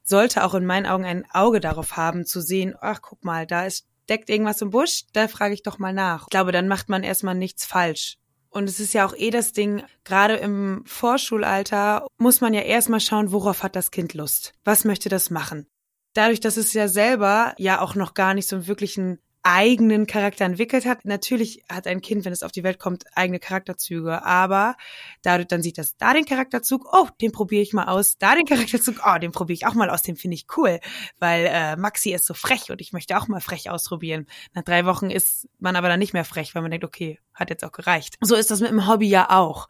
sollte 0.04 0.44
auch 0.44 0.54
in 0.54 0.66
meinen 0.66 0.86
Augen 0.86 1.06
ein 1.06 1.26
Auge 1.32 1.60
darauf 1.60 1.98
haben, 1.98 2.26
zu 2.26 2.42
sehen, 2.42 2.76
ach, 2.80 3.02
guck 3.02 3.24
mal, 3.24 3.46
da 3.46 3.66
ist, 3.66 3.86
deckt 4.08 4.30
irgendwas 4.30 4.62
im 4.62 4.70
Busch, 4.70 5.04
da 5.14 5.28
frage 5.28 5.54
ich 5.54 5.64
doch 5.64 5.80
mal 5.80 5.94
nach. 5.94 6.24
Ich 6.24 6.30
glaube, 6.30 6.52
dann 6.52 6.68
macht 6.68 6.90
man 6.90 7.04
erstmal 7.04 7.36
nichts 7.36 7.66
falsch. 7.66 8.18
Und 8.50 8.70
es 8.70 8.80
ist 8.80 8.94
ja 8.94 9.06
auch 9.06 9.16
eh 9.16 9.32
das 9.32 9.52
Ding, 9.52 9.84
gerade 10.06 10.36
im 10.36 10.84
Vorschulalter 10.86 12.08
muss 12.18 12.40
man 12.40 12.54
ja 12.54 12.62
erstmal 12.62 13.02
schauen, 13.02 13.32
worauf 13.32 13.64
hat 13.64 13.76
das 13.76 13.92
Kind 13.92 14.14
Lust? 14.14 14.54
Was 14.64 14.86
möchte 14.86 15.10
das 15.10 15.30
machen? 15.30 15.68
dadurch, 16.16 16.40
dass 16.40 16.58
es 16.58 16.74
ja 16.74 16.88
selber 16.88 17.54
ja 17.58 17.82
auch 17.82 17.94
noch 17.94 18.16
gar 18.16 18.34
nicht 18.34 18.48
so 18.48 18.56
einen 18.56 18.68
wirklichen 18.68 19.20
eigenen 19.46 20.08
Charakter 20.08 20.44
entwickelt 20.44 20.86
hat. 20.86 21.06
Natürlich 21.06 21.64
hat 21.70 21.86
ein 21.86 22.02
Kind, 22.02 22.26
wenn 22.26 22.34
es 22.34 22.42
auf 22.42 22.52
die 22.52 22.64
Welt 22.64 22.80
kommt, 22.80 23.06
eigene 23.14 23.40
Charakterzüge, 23.40 24.26
aber 24.26 24.76
dadurch 25.22 25.48
dann 25.48 25.62
sieht 25.62 25.78
das 25.78 25.96
da 25.98 26.14
den 26.14 26.26
Charakterzug, 26.26 26.88
oh, 26.92 27.08
den 27.22 27.32
probiere 27.32 27.62
ich 27.62 27.72
mal 27.72 27.86
aus, 27.86 28.18
da 28.18 28.34
den 28.34 28.46
Charakterzug, 28.46 28.96
oh, 29.06 29.20
den 29.20 29.32
probiere 29.32 29.54
ich 29.54 29.68
auch 29.68 29.76
mal 29.76 29.92
aus, 29.92 30.02
den 30.02 30.16
finde 30.16 30.34
ich 30.34 30.48
cool, 30.58 30.80
weil 31.20 31.46
äh, 31.48 31.76
Maxi 31.76 32.12
ist 32.12 32.26
so 32.26 32.34
frech 32.34 32.72
und 32.72 32.82
ich 32.82 32.92
möchte 32.92 33.18
auch 33.18 33.28
mal 33.28 33.40
frech 33.40 33.70
ausprobieren. 33.70 34.26
Nach 34.54 34.64
drei 34.64 34.86
Wochen 34.86 35.12
ist 35.12 35.48
man 35.60 35.76
aber 35.76 35.90
dann 35.90 36.00
nicht 36.00 36.14
mehr 36.14 36.26
frech, 36.26 36.56
weil 36.56 36.64
man 36.64 36.72
denkt, 36.72 36.86
okay, 36.86 37.20
hat 37.36 37.52
jetzt 37.52 37.64
auch 37.64 37.72
gereicht. 37.72 38.16
So 38.22 38.36
ist 38.36 38.50
das 38.50 38.62
mit 38.62 38.72
dem 38.72 38.88
Hobby 38.88 39.08
ja 39.08 39.30
auch. 39.30 39.68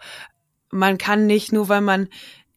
Man 0.72 0.98
kann 0.98 1.27
nicht 1.27 1.51
nur, 1.51 1.67
weil 1.67 1.82
man 1.82 2.08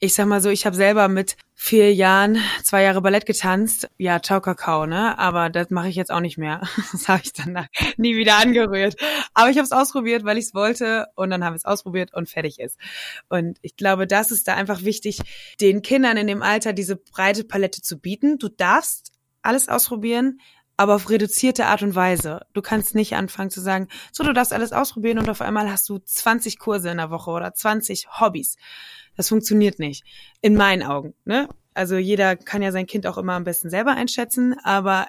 ich 0.01 0.15
sag 0.15 0.27
mal 0.27 0.41
so, 0.41 0.49
ich 0.49 0.65
habe 0.65 0.77
selber 0.77 1.09
mit 1.09 1.37
vier 1.55 1.93
Jahren 1.93 2.39
zwei 2.63 2.85
Jahre 2.85 3.03
Ballett 3.03 3.27
getanzt. 3.27 3.89
Ja, 3.99 4.23
ciao 4.23 4.41
Kakao, 4.41 4.87
ne? 4.87 5.19
Aber 5.19 5.51
das 5.51 5.71
mache 5.71 5.89
ich 5.89 5.97
jetzt 5.97 6.13
auch 6.13 6.21
nicht 6.21 6.39
mehr. 6.39 6.63
Das 6.93 7.09
habe 7.09 7.21
ich 7.25 7.33
dann 7.33 7.67
nie 7.97 8.17
wieder 8.17 8.39
angerührt. 8.39 8.97
Aber 9.35 9.51
ich 9.51 9.57
habe 9.57 9.65
es 9.65 9.73
ausprobiert, 9.73 10.25
weil 10.25 10.39
ich 10.39 10.47
es 10.47 10.55
wollte 10.55 11.07
und 11.17 11.31
dann 11.31 11.45
haben 11.45 11.55
wir 11.55 11.59
es 11.59 11.65
ausprobiert 11.65 12.15
und 12.15 12.29
fertig 12.29 12.61
ist. 12.61 12.79
Und 13.29 13.59
ich 13.63 13.77
glaube, 13.77 14.07
das 14.07 14.31
ist 14.31 14.47
da 14.47 14.55
einfach 14.55 14.85
wichtig, 14.85 15.21
den 15.61 15.83
Kindern 15.83 16.17
in 16.17 16.29
dem 16.29 16.43
Alter 16.43 16.73
diese 16.73 16.97
breite 16.97 17.45
Palette 17.45 17.83
zu 17.83 17.99
bieten. 17.99 18.39
Du 18.39 18.49
darfst 18.49 19.13
alles 19.43 19.69
ausprobieren, 19.69 20.41
aber 20.77 20.95
auf 20.95 21.11
reduzierte 21.11 21.67
Art 21.67 21.83
und 21.83 21.97
Weise. 21.97 22.43
Du 22.53 22.63
kannst 22.63 22.95
nicht 22.95 23.17
anfangen 23.17 23.51
zu 23.51 23.61
sagen, 23.61 23.89
so, 24.13 24.23
du 24.23 24.33
darfst 24.33 24.53
alles 24.53 24.73
ausprobieren 24.73 25.19
und 25.19 25.29
auf 25.29 25.41
einmal 25.41 25.71
hast 25.71 25.89
du 25.89 25.99
20 25.99 26.59
Kurse 26.61 26.89
in 26.89 26.99
der 26.99 27.11
Woche 27.11 27.31
oder 27.31 27.53
20 27.53 28.21
Hobbys. 28.21 28.57
Das 29.19 29.29
funktioniert 29.29 29.81
nicht. 29.81 30.05
In 30.43 30.55
meinen 30.55 30.85
Augen, 30.85 31.13
ne? 31.25 31.49
Also 31.75 31.97
jeder 31.97 32.37
kann 32.37 32.63
ja 32.63 32.71
sein 32.71 32.87
Kind 32.87 33.05
auch 33.05 33.19
immer 33.19 33.33
am 33.33 33.43
besten 33.43 33.69
selber 33.69 33.93
einschätzen, 33.93 34.55
aber 34.63 35.09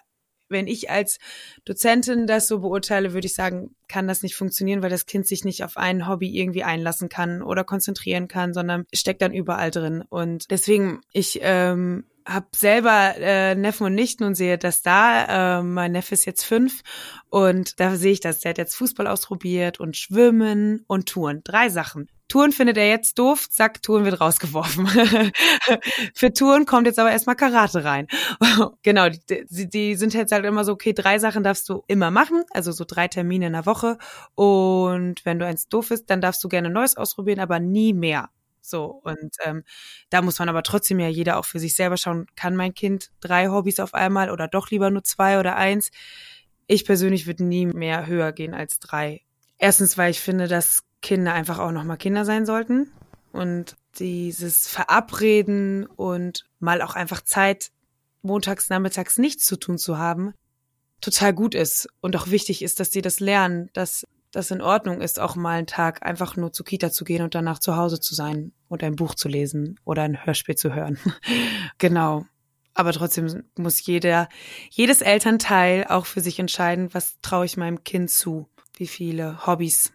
wenn 0.49 0.67
ich 0.67 0.89
als 0.89 1.19
Dozentin 1.63 2.25
das 2.25 2.47
so 2.47 2.59
beurteile, 2.59 3.13
würde 3.13 3.27
ich 3.27 3.35
sagen, 3.35 3.75
kann 3.89 4.07
das 4.07 4.23
nicht 4.23 4.35
funktionieren, 4.35 4.81
weil 4.81 4.89
das 4.89 5.05
Kind 5.05 5.27
sich 5.27 5.43
nicht 5.43 5.63
auf 5.63 5.75
ein 5.75 6.07
Hobby 6.07 6.29
irgendwie 6.29 6.63
einlassen 6.63 7.09
kann 7.09 7.41
oder 7.41 7.63
konzentrieren 7.63 8.27
kann, 8.27 8.53
sondern 8.53 8.85
steckt 8.93 9.21
dann 9.21 9.33
überall 9.33 9.71
drin. 9.71 10.03
Und 10.07 10.49
deswegen, 10.51 11.01
ich 11.11 11.39
ähm, 11.41 12.05
habe 12.29 12.47
selber 12.55 13.15
äh, 13.17 13.55
Neffen 13.55 13.85
und 13.87 13.95
Nichten 13.95 14.23
und 14.23 14.35
sehe 14.35 14.57
das 14.57 14.81
da. 14.81 15.59
Äh, 15.59 15.63
mein 15.63 15.91
Neffe 15.91 16.13
ist 16.13 16.25
jetzt 16.25 16.45
fünf 16.45 16.81
und 17.29 17.79
da 17.79 17.95
sehe 17.95 18.13
ich 18.13 18.19
das. 18.19 18.39
Der 18.39 18.51
hat 18.51 18.57
jetzt 18.57 18.75
Fußball 18.75 19.07
ausprobiert 19.07 19.79
und 19.79 19.97
Schwimmen 19.97 20.83
und 20.87 21.09
Touren. 21.09 21.41
Drei 21.43 21.69
Sachen. 21.69 22.07
Touren 22.29 22.51
findet 22.51 22.77
er 22.77 22.87
jetzt 22.87 23.17
doof, 23.17 23.49
zack, 23.49 23.81
Touren 23.81 24.05
wird 24.05 24.21
rausgeworfen. 24.21 24.87
Für 26.13 26.31
Touren 26.31 26.67
kommt 26.67 26.85
jetzt 26.85 26.99
aber 26.99 27.11
erstmal 27.11 27.35
Karate 27.35 27.83
rein. 27.83 28.07
genau, 28.83 29.09
die, 29.09 29.67
die 29.67 29.95
sind 29.95 30.13
jetzt 30.13 30.31
halt 30.31 30.45
immer 30.45 30.63
so, 30.63 30.73
okay, 30.73 30.93
drei 30.93 31.17
Sachen 31.17 31.43
darfst 31.43 31.67
du 31.67 31.83
immer 31.87 32.11
machen, 32.11 32.43
also 32.51 32.71
so 32.71 32.85
drei 32.87 33.07
Termine 33.07 33.47
in 33.47 33.53
der 33.53 33.65
Woche. 33.79 33.97
Und 34.35 35.25
wenn 35.25 35.39
du 35.39 35.45
eins 35.45 35.67
doof 35.69 35.91
ist, 35.91 36.09
dann 36.09 36.21
darfst 36.21 36.43
du 36.43 36.49
gerne 36.49 36.69
Neues 36.69 36.97
ausprobieren, 36.97 37.39
aber 37.39 37.59
nie 37.59 37.93
mehr. 37.93 38.29
So, 38.61 39.01
und 39.03 39.35
ähm, 39.45 39.63
da 40.09 40.21
muss 40.21 40.37
man 40.37 40.49
aber 40.49 40.63
trotzdem 40.63 40.99
ja 40.99 41.07
jeder 41.07 41.37
auch 41.37 41.45
für 41.45 41.59
sich 41.59 41.75
selber 41.75 41.97
schauen, 41.97 42.27
kann 42.35 42.55
mein 42.55 42.73
Kind 42.73 43.09
drei 43.19 43.47
Hobbys 43.47 43.79
auf 43.79 43.93
einmal 43.93 44.29
oder 44.29 44.47
doch 44.47 44.69
lieber 44.69 44.91
nur 44.91 45.03
zwei 45.03 45.39
oder 45.39 45.55
eins? 45.55 45.89
Ich 46.67 46.85
persönlich 46.85 47.25
würde 47.25 47.45
nie 47.45 47.65
mehr 47.65 48.05
höher 48.05 48.31
gehen 48.31 48.53
als 48.53 48.79
drei. 48.79 49.21
Erstens, 49.57 49.97
weil 49.97 50.11
ich 50.11 50.19
finde, 50.19 50.47
dass 50.47 50.83
Kinder 51.01 51.33
einfach 51.33 51.57
auch 51.57 51.71
nochmal 51.71 51.97
Kinder 51.97 52.25
sein 52.25 52.45
sollten 52.45 52.91
und 53.31 53.75
dieses 53.97 54.67
Verabreden 54.67 55.87
und 55.87 56.45
mal 56.59 56.81
auch 56.81 56.95
einfach 56.95 57.21
Zeit 57.21 57.71
montags, 58.21 58.69
nachmittags 58.69 59.17
nichts 59.17 59.45
zu 59.45 59.57
tun 59.57 59.77
zu 59.77 59.97
haben, 59.97 60.33
total 61.01 61.33
gut 61.33 61.55
ist 61.55 61.87
und 62.01 62.15
auch 62.15 62.29
wichtig 62.29 62.61
ist, 62.61 62.79
dass 62.79 62.89
die 62.89 63.01
das 63.01 63.19
lernen, 63.19 63.69
dass 63.73 64.05
das 64.31 64.51
in 64.51 64.61
Ordnung 64.61 65.01
ist, 65.01 65.19
auch 65.19 65.35
mal 65.35 65.57
einen 65.57 65.67
Tag 65.67 66.05
einfach 66.05 66.35
nur 66.35 66.53
zur 66.53 66.65
Kita 66.65 66.91
zu 66.91 67.03
gehen 67.03 67.23
und 67.23 67.35
danach 67.35 67.59
zu 67.59 67.75
Hause 67.75 67.99
zu 67.99 68.13
sein 68.13 68.51
und 68.67 68.83
ein 68.83 68.95
Buch 68.95 69.15
zu 69.15 69.27
lesen 69.27 69.79
oder 69.85 70.03
ein 70.03 70.23
Hörspiel 70.25 70.55
zu 70.55 70.73
hören. 70.73 70.99
genau. 71.77 72.25
Aber 72.75 72.93
trotzdem 72.93 73.43
muss 73.57 73.83
jeder, 73.85 74.29
jedes 74.69 75.01
Elternteil 75.01 75.85
auch 75.85 76.05
für 76.05 76.21
sich 76.21 76.39
entscheiden, 76.39 76.93
was 76.93 77.19
traue 77.21 77.45
ich 77.45 77.57
meinem 77.57 77.83
Kind 77.83 78.11
zu, 78.11 78.47
wie 78.77 78.87
viele 78.87 79.45
Hobbys 79.45 79.91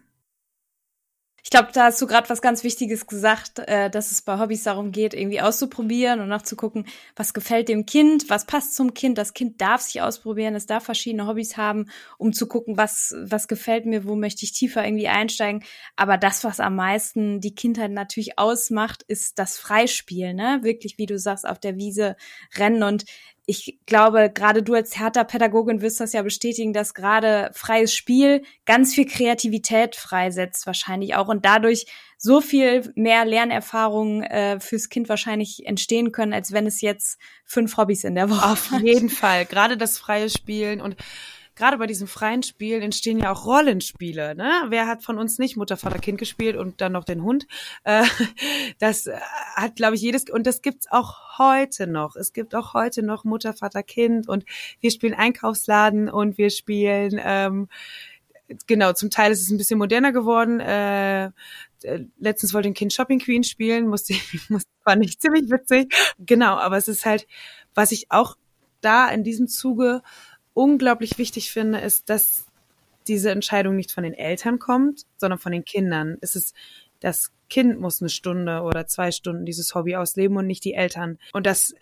ich 1.45 1.51
glaube, 1.51 1.69
da 1.71 1.83
hast 1.83 2.01
du 2.01 2.07
gerade 2.07 2.27
was 2.27 2.41
ganz 2.41 2.63
Wichtiges 2.63 3.05
gesagt, 3.05 3.59
äh, 3.59 3.91
dass 3.91 4.09
es 4.09 4.23
bei 4.23 4.39
Hobbys 4.39 4.63
darum 4.63 4.91
geht, 4.91 5.13
irgendwie 5.13 5.41
auszuprobieren 5.41 6.19
und 6.19 6.27
nachzugucken, 6.27 6.87
was 7.15 7.35
gefällt 7.35 7.69
dem 7.69 7.85
Kind, 7.85 8.31
was 8.31 8.47
passt 8.47 8.75
zum 8.75 8.95
Kind. 8.95 9.19
Das 9.19 9.35
Kind 9.35 9.61
darf 9.61 9.81
sich 9.81 10.01
ausprobieren, 10.01 10.55
es 10.55 10.65
darf 10.65 10.85
verschiedene 10.85 11.27
Hobbys 11.27 11.55
haben, 11.55 11.85
um 12.17 12.33
zu 12.33 12.47
gucken, 12.47 12.77
was, 12.77 13.13
was 13.15 13.47
gefällt 13.47 13.85
mir, 13.85 14.05
wo 14.05 14.15
möchte 14.15 14.43
ich 14.43 14.53
tiefer 14.53 14.83
irgendwie 14.83 15.07
einsteigen. 15.07 15.63
Aber 15.95 16.17
das, 16.17 16.43
was 16.43 16.59
am 16.59 16.77
meisten 16.77 17.41
die 17.41 17.53
Kindheit 17.53 17.91
natürlich 17.91 18.39
ausmacht, 18.39 19.03
ist 19.03 19.37
das 19.37 19.59
Freispiel, 19.59 20.33
ne? 20.33 20.61
Wirklich, 20.63 20.97
wie 20.97 21.05
du 21.05 21.19
sagst, 21.19 21.47
auf 21.47 21.59
der 21.59 21.75
Wiese 21.75 22.15
rennen 22.57 22.81
und 22.81 23.05
ich 23.47 23.79
glaube, 23.85 24.31
gerade 24.33 24.63
du 24.63 24.73
als 24.73 24.97
Hertha-Pädagogin 24.97 25.81
wirst 25.81 25.99
das 25.99 26.13
ja 26.13 26.23
bestätigen, 26.23 26.73
dass 26.73 26.93
gerade 26.93 27.51
freies 27.53 27.93
Spiel 27.93 28.41
ganz 28.65 28.95
viel 28.95 29.05
Kreativität 29.05 29.95
freisetzt, 29.95 30.65
wahrscheinlich 30.65 31.15
auch 31.15 31.27
und 31.27 31.45
dadurch 31.45 31.85
so 32.17 32.41
viel 32.41 32.91
mehr 32.95 33.23
Lernerfahrungen 33.25 34.23
äh, 34.23 34.59
fürs 34.59 34.89
Kind 34.89 35.09
wahrscheinlich 35.09 35.65
entstehen 35.67 36.11
können, 36.11 36.33
als 36.33 36.53
wenn 36.53 36.65
es 36.65 36.81
jetzt 36.81 37.19
fünf 37.43 37.77
Hobbys 37.77 38.03
in 38.03 38.15
der 38.15 38.29
Woche 38.29 38.45
Auf 38.45 38.71
jeden 38.81 39.09
Fall. 39.09 39.45
Gerade 39.45 39.77
das 39.77 39.99
freie 39.99 40.29
Spielen 40.29 40.81
und 40.81 40.95
gerade 41.55 41.77
bei 41.77 41.87
diesem 41.87 42.07
freien 42.07 42.43
Spiel 42.43 42.81
entstehen 42.81 43.19
ja 43.19 43.31
auch 43.31 43.45
Rollenspiele. 43.45 44.35
Ne? 44.35 44.51
Wer 44.69 44.87
hat 44.87 45.03
von 45.03 45.17
uns 45.17 45.39
nicht 45.39 45.57
Mutter, 45.57 45.77
Vater, 45.77 45.99
Kind 45.99 46.17
gespielt 46.17 46.55
und 46.55 46.81
dann 46.81 46.91
noch 46.91 47.03
den 47.03 47.23
Hund? 47.23 47.47
Äh, 47.83 48.03
das 48.79 49.07
äh, 49.07 49.17
hat, 49.55 49.75
glaube 49.75 49.95
ich, 49.95 50.01
jedes 50.01 50.29
und 50.29 50.45
das 50.45 50.61
gibt's 50.61 50.87
auch 50.91 51.37
heute 51.37 51.87
noch. 51.87 52.15
Es 52.15 52.33
gibt 52.33 52.55
auch 52.55 52.73
heute 52.73 53.03
noch 53.03 53.23
Mutter, 53.23 53.53
Vater, 53.53 53.83
Kind 53.83 54.27
und 54.27 54.45
wir 54.81 54.91
spielen 54.91 55.13
Einkaufsladen 55.13 56.09
und 56.09 56.37
wir 56.37 56.49
spielen 56.49 57.19
ähm, 57.23 57.67
genau, 58.67 58.93
zum 58.93 59.09
Teil 59.09 59.31
ist 59.31 59.41
es 59.41 59.49
ein 59.49 59.57
bisschen 59.57 59.79
moderner 59.79 60.11
geworden. 60.11 60.59
Äh, 60.59 61.31
letztens 62.17 62.53
wollte 62.53 62.69
ein 62.69 62.73
Kind 62.73 62.93
Shopping 62.93 63.19
Queen 63.19 63.43
spielen, 63.43 63.87
musste 63.87 64.13
ich, 64.33 64.49
musste, 64.49 64.69
war 64.83 64.95
nicht 64.95 65.21
ziemlich 65.21 65.49
witzig. 65.49 65.93
Genau, 66.19 66.55
aber 66.55 66.77
es 66.77 66.87
ist 66.87 67.05
halt, 67.05 67.27
was 67.73 67.91
ich 67.91 68.11
auch 68.11 68.35
da 68.81 69.09
in 69.09 69.23
diesem 69.23 69.47
Zuge 69.47 70.01
unglaublich 70.55 71.19
wichtig 71.19 71.51
finde, 71.51 71.79
ist, 71.79 72.09
dass 72.09 72.45
diese 73.07 73.29
Entscheidung 73.29 73.75
nicht 73.75 73.91
von 73.91 74.03
den 74.03 74.15
Eltern 74.15 74.57
kommt, 74.57 75.03
sondern 75.17 75.37
von 75.37 75.51
den 75.51 75.63
Kindern. 75.63 76.17
Es 76.21 76.35
ist, 76.35 76.55
das 76.99 77.31
Kind 77.49 77.79
muss 77.79 78.01
eine 78.01 78.09
Stunde 78.09 78.61
oder 78.61 78.87
zwei 78.87 79.11
Stunden 79.11 79.45
dieses 79.45 79.75
Hobby 79.75 79.95
ausleben 79.95 80.37
und 80.37 80.47
nicht 80.47 80.65
die 80.65 80.73
Eltern. 80.73 81.19
Und 81.33 81.45
das 81.45 81.75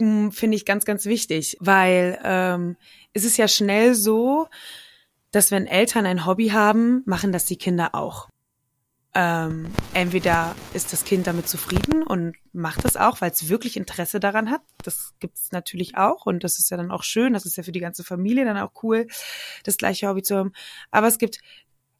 hm, 0.00 0.32
finde 0.32 0.56
ich 0.56 0.64
ganz, 0.64 0.84
ganz 0.84 1.06
wichtig, 1.06 1.56
weil 1.60 2.18
ähm, 2.24 2.76
es 3.12 3.24
ist 3.24 3.36
ja 3.36 3.46
schnell 3.46 3.94
so, 3.94 4.48
dass 5.30 5.52
wenn 5.52 5.66
Eltern 5.66 6.06
ein 6.06 6.26
Hobby 6.26 6.48
haben, 6.48 7.02
machen 7.06 7.30
das 7.30 7.44
die 7.44 7.56
Kinder 7.56 7.94
auch 7.94 8.28
ähm, 9.14 9.66
entweder 9.92 10.56
ist 10.72 10.92
das 10.92 11.04
Kind 11.04 11.26
damit 11.28 11.48
zufrieden 11.48 12.02
und 12.02 12.34
macht 12.52 12.84
das 12.84 12.96
auch, 12.96 13.20
weil 13.20 13.30
es 13.30 13.48
wirklich 13.48 13.76
Interesse 13.76 14.18
daran 14.18 14.50
hat. 14.50 14.62
Das 14.82 15.14
gibt's 15.20 15.52
natürlich 15.52 15.96
auch 15.96 16.26
und 16.26 16.42
das 16.42 16.58
ist 16.58 16.70
ja 16.70 16.76
dann 16.76 16.90
auch 16.90 17.04
schön. 17.04 17.32
Das 17.32 17.46
ist 17.46 17.56
ja 17.56 17.62
für 17.62 17.72
die 17.72 17.80
ganze 17.80 18.02
Familie 18.02 18.44
dann 18.44 18.58
auch 18.58 18.72
cool, 18.82 19.06
das 19.62 19.76
gleiche 19.76 20.08
Hobby 20.08 20.22
zu 20.22 20.36
haben. 20.36 20.52
Aber 20.90 21.06
es 21.06 21.18
gibt 21.18 21.38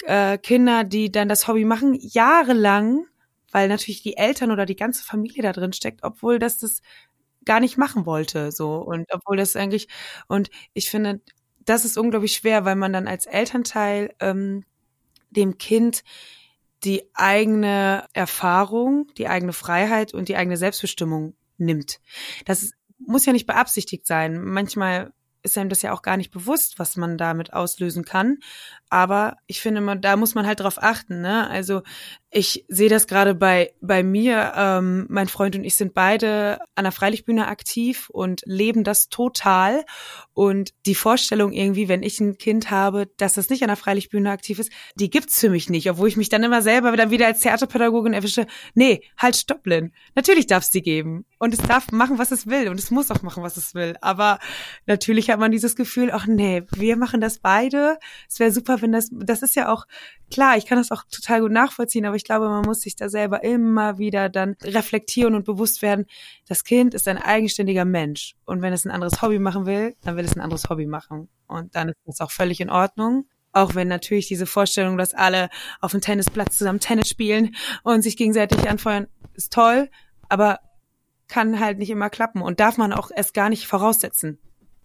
äh, 0.04 0.38
Kinder, 0.38 0.82
die 0.84 1.12
dann 1.12 1.28
das 1.28 1.46
Hobby 1.46 1.64
machen 1.64 1.96
jahrelang, 2.00 3.06
weil 3.52 3.68
natürlich 3.68 4.02
die 4.02 4.16
Eltern 4.16 4.50
oder 4.50 4.66
die 4.66 4.76
ganze 4.76 5.04
Familie 5.04 5.42
da 5.42 5.52
drin 5.52 5.72
steckt, 5.72 6.02
obwohl 6.02 6.40
das 6.40 6.58
das 6.58 6.82
gar 7.44 7.60
nicht 7.60 7.76
machen 7.78 8.06
wollte, 8.06 8.50
so 8.52 8.76
und 8.76 9.06
obwohl 9.12 9.36
das 9.36 9.54
eigentlich 9.54 9.88
und 10.28 10.50
ich 10.72 10.90
finde, 10.90 11.20
das 11.64 11.84
ist 11.84 11.98
unglaublich 11.98 12.32
schwer, 12.34 12.64
weil 12.64 12.76
man 12.76 12.92
dann 12.92 13.06
als 13.06 13.26
Elternteil 13.26 14.14
ähm, 14.20 14.64
dem 15.30 15.58
Kind 15.58 16.02
die 16.84 17.10
eigene 17.14 18.06
Erfahrung, 18.12 19.10
die 19.16 19.28
eigene 19.28 19.52
Freiheit 19.52 20.14
und 20.14 20.28
die 20.28 20.36
eigene 20.36 20.56
Selbstbestimmung 20.56 21.34
nimmt. 21.56 22.00
Das 22.44 22.72
muss 22.98 23.26
ja 23.26 23.32
nicht 23.32 23.46
beabsichtigt 23.46 24.06
sein. 24.06 24.42
Manchmal 24.42 25.12
ist 25.42 25.58
einem 25.58 25.68
das 25.68 25.82
ja 25.82 25.92
auch 25.92 26.02
gar 26.02 26.16
nicht 26.16 26.30
bewusst, 26.30 26.78
was 26.78 26.96
man 26.96 27.18
damit 27.18 27.52
auslösen 27.52 28.04
kann. 28.04 28.38
Aber 28.94 29.38
ich 29.48 29.60
finde, 29.60 29.80
man, 29.80 30.00
da 30.00 30.14
muss 30.14 30.36
man 30.36 30.46
halt 30.46 30.60
drauf 30.60 30.80
achten. 30.80 31.20
Ne? 31.20 31.50
Also 31.50 31.82
ich 32.30 32.64
sehe 32.68 32.88
das 32.88 33.08
gerade 33.08 33.34
bei 33.34 33.72
bei 33.80 34.04
mir. 34.04 34.52
Ähm, 34.56 35.06
mein 35.08 35.26
Freund 35.26 35.56
und 35.56 35.64
ich 35.64 35.74
sind 35.74 35.94
beide 35.94 36.58
an 36.76 36.84
der 36.84 36.92
Freilichtbühne 36.92 37.48
aktiv 37.48 38.08
und 38.10 38.42
leben 38.44 38.84
das 38.84 39.08
total. 39.08 39.84
Und 40.32 40.74
die 40.86 40.94
Vorstellung 40.94 41.52
irgendwie, 41.52 41.88
wenn 41.88 42.04
ich 42.04 42.20
ein 42.20 42.38
Kind 42.38 42.70
habe, 42.70 43.08
dass 43.16 43.34
das 43.34 43.50
nicht 43.50 43.62
an 43.62 43.68
der 43.68 43.76
Freilichtbühne 43.76 44.30
aktiv 44.30 44.60
ist, 44.60 44.70
die 44.94 45.10
gibt's 45.10 45.40
für 45.40 45.50
mich 45.50 45.70
nicht. 45.70 45.90
Obwohl 45.90 46.06
ich 46.06 46.16
mich 46.16 46.28
dann 46.28 46.44
immer 46.44 46.62
selber 46.62 46.96
dann 46.96 47.10
wieder 47.10 47.26
als 47.26 47.40
Theaterpädagogin 47.40 48.12
erwische. 48.12 48.46
Nee, 48.74 49.02
halt 49.18 49.34
stopp, 49.34 49.66
Lynn. 49.66 49.92
Natürlich 50.14 50.46
darf 50.46 50.62
es 50.62 50.70
die 50.70 50.82
geben. 50.82 51.24
Und 51.38 51.52
es 51.52 51.62
darf 51.62 51.90
machen, 51.90 52.18
was 52.18 52.30
es 52.30 52.46
will. 52.46 52.68
Und 52.68 52.78
es 52.78 52.92
muss 52.92 53.10
auch 53.10 53.22
machen, 53.22 53.42
was 53.42 53.56
es 53.56 53.74
will. 53.74 53.96
Aber 54.00 54.38
natürlich 54.86 55.30
hat 55.30 55.40
man 55.40 55.50
dieses 55.50 55.74
Gefühl, 55.74 56.10
ach 56.12 56.26
nee, 56.28 56.62
wir 56.70 56.96
machen 56.96 57.20
das 57.20 57.38
beide. 57.38 57.98
Es 58.28 58.38
wäre 58.38 58.52
super, 58.52 58.83
wenn 58.84 58.92
das, 58.92 59.08
das 59.10 59.42
ist 59.42 59.56
ja 59.56 59.72
auch, 59.72 59.86
klar, 60.30 60.56
ich 60.56 60.66
kann 60.66 60.78
das 60.78 60.92
auch 60.92 61.04
total 61.10 61.40
gut 61.40 61.50
nachvollziehen, 61.50 62.04
aber 62.04 62.16
ich 62.16 62.24
glaube, 62.24 62.48
man 62.48 62.64
muss 62.64 62.80
sich 62.82 62.94
da 62.94 63.08
selber 63.08 63.42
immer 63.42 63.98
wieder 63.98 64.28
dann 64.28 64.56
reflektieren 64.62 65.34
und 65.34 65.44
bewusst 65.44 65.80
werden, 65.82 66.06
das 66.46 66.64
Kind 66.64 66.94
ist 66.94 67.08
ein 67.08 67.18
eigenständiger 67.18 67.84
Mensch. 67.84 68.36
Und 68.44 68.62
wenn 68.62 68.72
es 68.72 68.84
ein 68.84 68.90
anderes 68.90 69.22
Hobby 69.22 69.38
machen 69.38 69.66
will, 69.66 69.96
dann 70.02 70.16
will 70.16 70.24
es 70.24 70.36
ein 70.36 70.40
anderes 70.40 70.68
Hobby 70.68 70.86
machen. 70.86 71.28
Und 71.46 71.74
dann 71.74 71.88
ist 71.88 71.98
das 72.04 72.20
auch 72.20 72.30
völlig 72.30 72.60
in 72.60 72.70
Ordnung. 72.70 73.26
Auch 73.52 73.74
wenn 73.74 73.88
natürlich 73.88 74.28
diese 74.28 74.46
Vorstellung, 74.46 74.98
dass 74.98 75.14
alle 75.14 75.48
auf 75.80 75.92
dem 75.92 76.00
Tennisplatz 76.00 76.58
zusammen 76.58 76.80
Tennis 76.80 77.08
spielen 77.08 77.54
und 77.84 78.02
sich 78.02 78.16
gegenseitig 78.16 78.68
anfeuern, 78.68 79.06
ist 79.34 79.52
toll, 79.52 79.88
aber 80.28 80.58
kann 81.28 81.58
halt 81.58 81.78
nicht 81.78 81.90
immer 81.90 82.10
klappen 82.10 82.42
und 82.42 82.60
darf 82.60 82.76
man 82.76 82.92
auch 82.92 83.10
erst 83.14 83.32
gar 83.32 83.48
nicht 83.48 83.66
voraussetzen. 83.66 84.38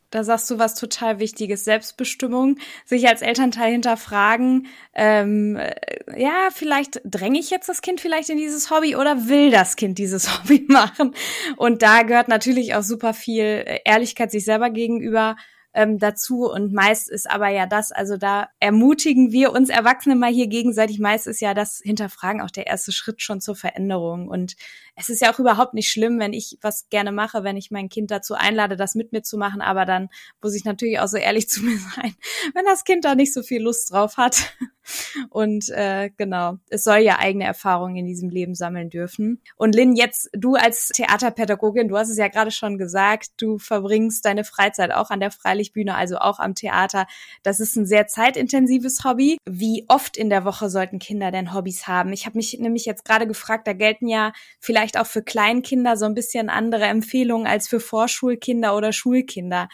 Da 0.10 0.24
sagst 0.24 0.50
du 0.50 0.58
was 0.58 0.74
total 0.76 1.20
Wichtiges, 1.20 1.64
Selbstbestimmung, 1.66 2.58
sich 2.86 3.08
als 3.08 3.22
Elternteil 3.22 3.72
hinterfragen, 3.72 4.68
ähm, 4.94 5.56
äh, 5.56 5.76
ja, 6.20 6.50
vielleicht 6.52 7.02
dränge 7.06 7.40
ich 7.40 7.52
jetzt 7.52 7.70
das 7.70 7.82
Kind 7.82 8.02
vielleicht 8.02 8.30
in 8.30 8.38
dieses 8.38 8.72
Hobby 8.72 8.96
oder 8.96 9.28
will 9.28 9.52
das 9.52 9.76
Kind 9.76 9.98
dieses 10.00 10.40
Hobby 10.40 10.66
machen? 10.68 11.14
Und 11.58 11.82
da 11.82 12.02
gehört 12.04 12.28
natürlich 12.28 12.76
auch 12.76 12.84
super 12.84 13.14
viel 13.14 13.64
Ehrlichkeit 13.86 14.32
sich 14.32 14.46
selber 14.46 14.70
gegenüber 14.70 15.36
ähm, 15.74 16.00
dazu. 16.00 16.50
Und 16.50 16.74
meist 16.74 17.10
ist 17.10 17.30
aber 17.30 17.50
ja 17.50 17.66
das, 17.66 17.92
also 17.92 18.18
da 18.18 18.50
ermutigen 18.60 19.32
wir 19.32 19.52
uns 19.52 19.70
Erwachsene 19.70 20.16
mal 20.16 20.32
hier 20.32 20.48
gegenseitig. 20.48 21.00
Meist 21.00 21.28
ist 21.28 21.42
ja 21.42 21.54
das 21.54 21.82
Hinterfragen 21.84 22.42
auch 22.42 22.52
der 22.52 22.68
erste 22.68 22.92
Schritt 22.92 23.22
schon 23.22 23.42
zur 23.42 23.56
Veränderung. 23.56 24.28
Und 24.28 24.56
es 24.96 25.10
ist 25.10 25.22
ja 25.22 25.34
auch 25.34 25.40
überhaupt 25.40 25.74
nicht 25.74 25.92
schlimm, 25.92 26.20
wenn 26.20 26.34
ich 26.34 26.58
was 26.62 26.90
gerne 26.90 27.12
mache, 27.12 27.44
wenn 27.44 27.58
ich 27.58 27.72
mein 27.72 27.90
Kind 27.90 28.12
dazu 28.12 28.34
einlade, 28.34 28.76
das 28.76 28.96
mit 28.96 29.12
mir 29.12 29.22
zu 29.22 29.38
machen. 29.38 29.62
Aber 29.62 29.86
dann 29.86 30.10
muss 30.42 30.56
ich 30.56 30.66
natürlich 30.66 31.00
auch 31.00 31.08
so 31.08 31.18
ehrlich 31.18 31.50
zu 31.50 31.64
mir 31.64 31.78
sein, 31.78 32.16
wenn 32.54 32.66
das 32.66 32.84
Kind 32.84 33.06
da 33.06 33.16
nicht 33.16 33.34
so 33.34 33.44
viel 33.44 33.62
Lust 33.62 33.92
drauf 33.92 34.18
hat. 34.18 34.54
Und 35.30 35.70
äh, 35.70 36.10
genau, 36.18 36.58
es 36.70 36.84
soll 36.84 37.00
ja 37.00 37.20
eigene 37.20 37.46
Erfahrungen 37.46 37.98
in 37.98 38.06
diesem 38.06 38.30
Leben 38.30 38.56
sammeln 38.56 38.90
dürfen. 38.90 39.42
Und 39.56 39.76
Lynn, 39.76 39.96
jetzt 39.96 40.30
du 40.34 40.56
als 40.56 40.90
Theaterpädagogin, 40.90 41.88
du 41.88 41.98
hast 41.98 42.10
es 42.10 42.18
ja 42.18 42.28
gerade 42.28 42.52
schon 42.52 42.78
gesagt, 42.78 43.32
du 43.38 43.58
verbringst 43.58 44.26
deine 44.26 44.44
Freizeit 44.44 44.92
auch 44.92 45.10
an 45.10 45.20
der 45.20 45.32
Freilichtbühne, 45.32 45.96
also 45.96 46.18
auch 46.18 46.40
am 46.40 46.56
Theater. 46.56 47.08
Das 47.44 47.60
ist 47.60 47.76
ein 47.76 47.86
sehr 47.86 48.08
zeitintensives 48.08 49.04
Hobby. 49.04 49.38
Wie 49.46 49.86
oft 49.88 50.18
in 50.18 50.30
der 50.30 50.46
Woche 50.46 50.70
sollten 50.70 51.00
Kinder 51.00 51.32
denn 51.32 51.54
Hobbys 51.54 51.88
haben? 51.88 52.14
Ich 52.14 52.26
habe 52.26 52.38
mich 52.38 52.58
nämlich 52.60 52.86
jetzt 52.86 53.06
gerade 53.06 53.28
gefragt, 53.28 53.68
da 53.68 53.74
gelten 53.74 54.08
ja 54.08 54.34
vielleicht 54.60 55.00
auch 55.00 55.08
für 55.08 55.24
Kleinkinder 55.24 55.98
so 55.98 56.06
ein 56.06 56.16
bisschen 56.16 56.50
andere 56.50 56.86
Empfehlungen 56.86 57.48
als 57.48 57.68
für 57.68 57.80
Vorschulkinder 57.80 58.76
oder 58.76 58.94
Schulkinder. 58.94 59.70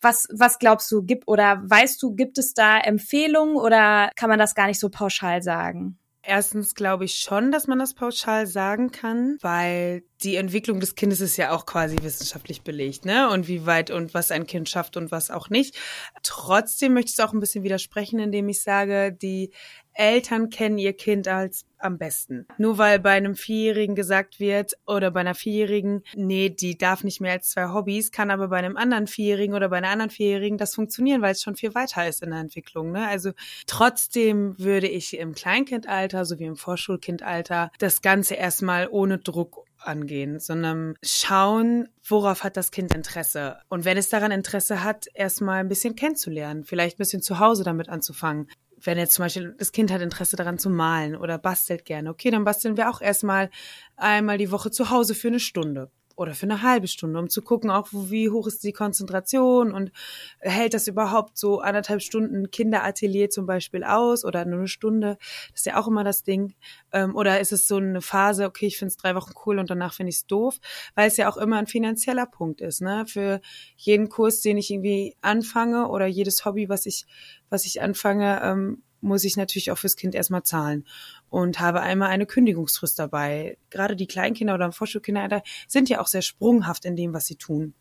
Was, 0.00 0.26
was 0.32 0.58
glaubst 0.58 0.90
du, 0.90 1.02
gibt 1.02 1.28
oder 1.28 1.62
weißt 1.64 2.02
du, 2.02 2.14
gibt 2.14 2.38
es 2.38 2.54
da 2.54 2.78
Empfehlungen 2.78 3.56
oder 3.56 4.10
kann 4.16 4.30
man 4.30 4.38
das 4.38 4.54
gar 4.54 4.66
nicht 4.66 4.80
so 4.80 4.88
pauschal 4.88 5.42
sagen? 5.42 5.98
Erstens 6.22 6.74
glaube 6.74 7.06
ich 7.06 7.14
schon, 7.14 7.50
dass 7.50 7.66
man 7.66 7.78
das 7.78 7.94
pauschal 7.94 8.46
sagen 8.46 8.90
kann, 8.90 9.38
weil 9.40 10.02
die 10.22 10.36
Entwicklung 10.36 10.78
des 10.78 10.94
Kindes 10.94 11.22
ist 11.22 11.38
ja 11.38 11.50
auch 11.50 11.64
quasi 11.64 11.96
wissenschaftlich 12.02 12.60
belegt, 12.60 13.06
ne? 13.06 13.30
Und 13.30 13.48
wie 13.48 13.64
weit 13.64 13.90
und 13.90 14.12
was 14.12 14.30
ein 14.30 14.46
Kind 14.46 14.68
schafft 14.68 14.98
und 14.98 15.10
was 15.10 15.30
auch 15.30 15.48
nicht. 15.48 15.76
Trotzdem 16.22 16.92
möchte 16.92 17.08
ich 17.08 17.18
es 17.18 17.20
auch 17.20 17.32
ein 17.32 17.40
bisschen 17.40 17.64
widersprechen, 17.64 18.18
indem 18.18 18.50
ich 18.50 18.62
sage, 18.62 19.12
die 19.12 19.50
Eltern 19.94 20.50
kennen 20.50 20.78
ihr 20.78 20.92
Kind 20.92 21.28
als 21.28 21.66
am 21.78 21.98
besten. 21.98 22.46
Nur 22.58 22.78
weil 22.78 22.98
bei 22.98 23.12
einem 23.12 23.34
Vierjährigen 23.34 23.94
gesagt 23.94 24.38
wird 24.38 24.74
oder 24.86 25.10
bei 25.10 25.20
einer 25.20 25.34
Vierjährigen, 25.34 26.02
nee, 26.14 26.50
die 26.50 26.76
darf 26.76 27.04
nicht 27.04 27.20
mehr 27.20 27.32
als 27.32 27.50
zwei 27.50 27.72
Hobbys, 27.72 28.12
kann 28.12 28.30
aber 28.30 28.48
bei 28.48 28.58
einem 28.58 28.76
anderen 28.76 29.06
Vierjährigen 29.06 29.54
oder 29.54 29.68
bei 29.68 29.78
einer 29.78 29.88
anderen 29.88 30.10
Vierjährigen 30.10 30.58
das 30.58 30.74
funktionieren, 30.74 31.22
weil 31.22 31.32
es 31.32 31.42
schon 31.42 31.56
viel 31.56 31.74
weiter 31.74 32.06
ist 32.06 32.22
in 32.22 32.30
der 32.30 32.40
Entwicklung. 32.40 32.92
Ne? 32.92 33.06
Also 33.08 33.32
trotzdem 33.66 34.58
würde 34.58 34.88
ich 34.88 35.18
im 35.18 35.34
Kleinkindalter 35.34 36.24
sowie 36.24 36.44
im 36.44 36.56
Vorschulkindalter 36.56 37.70
das 37.78 38.02
Ganze 38.02 38.34
erstmal 38.34 38.88
ohne 38.90 39.18
Druck 39.18 39.64
angehen, 39.82 40.38
sondern 40.40 40.94
schauen, 41.02 41.88
worauf 42.06 42.44
hat 42.44 42.56
das 42.56 42.70
Kind 42.70 42.94
Interesse. 42.94 43.58
Und 43.68 43.84
wenn 43.84 43.96
es 43.96 44.08
daran 44.08 44.30
Interesse 44.30 44.84
hat, 44.84 45.06
erstmal 45.14 45.60
ein 45.60 45.68
bisschen 45.68 45.96
kennenzulernen, 45.96 46.64
vielleicht 46.64 46.96
ein 46.96 46.98
bisschen 46.98 47.22
zu 47.22 47.38
Hause 47.38 47.64
damit 47.64 47.88
anzufangen. 47.88 48.48
Wenn 48.82 48.98
jetzt 48.98 49.14
zum 49.14 49.24
Beispiel 49.24 49.54
das 49.58 49.72
Kind 49.72 49.90
hat 49.92 50.00
Interesse 50.00 50.36
daran 50.36 50.58
zu 50.58 50.70
malen 50.70 51.16
oder 51.16 51.38
bastelt 51.38 51.84
gerne, 51.84 52.10
okay, 52.10 52.30
dann 52.30 52.44
basteln 52.44 52.76
wir 52.76 52.90
auch 52.90 53.00
erstmal 53.00 53.50
einmal 53.96 54.38
die 54.38 54.50
Woche 54.50 54.70
zu 54.70 54.90
Hause 54.90 55.14
für 55.14 55.28
eine 55.28 55.40
Stunde 55.40 55.90
oder 56.20 56.34
für 56.34 56.44
eine 56.44 56.60
halbe 56.60 56.86
Stunde, 56.86 57.18
um 57.18 57.30
zu 57.30 57.40
gucken, 57.40 57.70
auch 57.70 57.88
wie 57.92 58.28
hoch 58.28 58.46
ist 58.46 58.62
die 58.62 58.74
Konzentration 58.74 59.72
und 59.72 59.90
hält 60.38 60.74
das 60.74 60.86
überhaupt 60.86 61.38
so 61.38 61.60
anderthalb 61.60 62.02
Stunden 62.02 62.50
Kinderatelier 62.50 63.30
zum 63.30 63.46
Beispiel 63.46 63.84
aus 63.84 64.26
oder 64.26 64.44
nur 64.44 64.58
eine 64.58 64.68
Stunde. 64.68 65.16
Das 65.52 65.60
ist 65.60 65.66
ja 65.66 65.80
auch 65.80 65.88
immer 65.88 66.04
das 66.04 66.22
Ding. 66.22 66.52
Ähm, 66.92 67.16
oder 67.16 67.40
ist 67.40 67.52
es 67.52 67.66
so 67.66 67.76
eine 67.76 68.02
Phase, 68.02 68.44
okay, 68.44 68.66
ich 68.66 68.76
finde 68.76 68.90
es 68.90 68.98
drei 68.98 69.14
Wochen 69.14 69.32
cool 69.46 69.58
und 69.58 69.70
danach 69.70 69.94
finde 69.94 70.10
ich 70.10 70.16
es 70.16 70.26
doof, 70.26 70.60
weil 70.94 71.08
es 71.08 71.16
ja 71.16 71.26
auch 71.26 71.38
immer 71.38 71.56
ein 71.56 71.66
finanzieller 71.66 72.26
Punkt 72.26 72.60
ist, 72.60 72.82
ne? 72.82 73.06
Für 73.06 73.40
jeden 73.78 74.10
Kurs, 74.10 74.42
den 74.42 74.58
ich 74.58 74.70
irgendwie 74.70 75.16
anfange 75.22 75.88
oder 75.88 76.04
jedes 76.04 76.44
Hobby, 76.44 76.68
was 76.68 76.84
ich, 76.84 77.06
was 77.48 77.64
ich 77.64 77.80
anfange, 77.80 78.42
ähm, 78.42 78.82
muss 79.00 79.24
ich 79.24 79.36
natürlich 79.36 79.70
auch 79.70 79.78
fürs 79.78 79.96
Kind 79.96 80.14
erstmal 80.14 80.42
zahlen 80.42 80.86
und 81.28 81.60
habe 81.60 81.80
einmal 81.80 82.08
eine 82.08 82.26
Kündigungsfrist 82.26 82.98
dabei. 82.98 83.58
Gerade 83.70 83.96
die 83.96 84.06
Kleinkinder 84.06 84.54
oder 84.54 84.72
Vorschulkinder 84.72 85.42
sind 85.66 85.88
ja 85.88 86.00
auch 86.00 86.06
sehr 86.06 86.22
sprunghaft 86.22 86.84
in 86.84 86.96
dem, 86.96 87.12
was 87.12 87.26
sie 87.26 87.36
tun. 87.36 87.74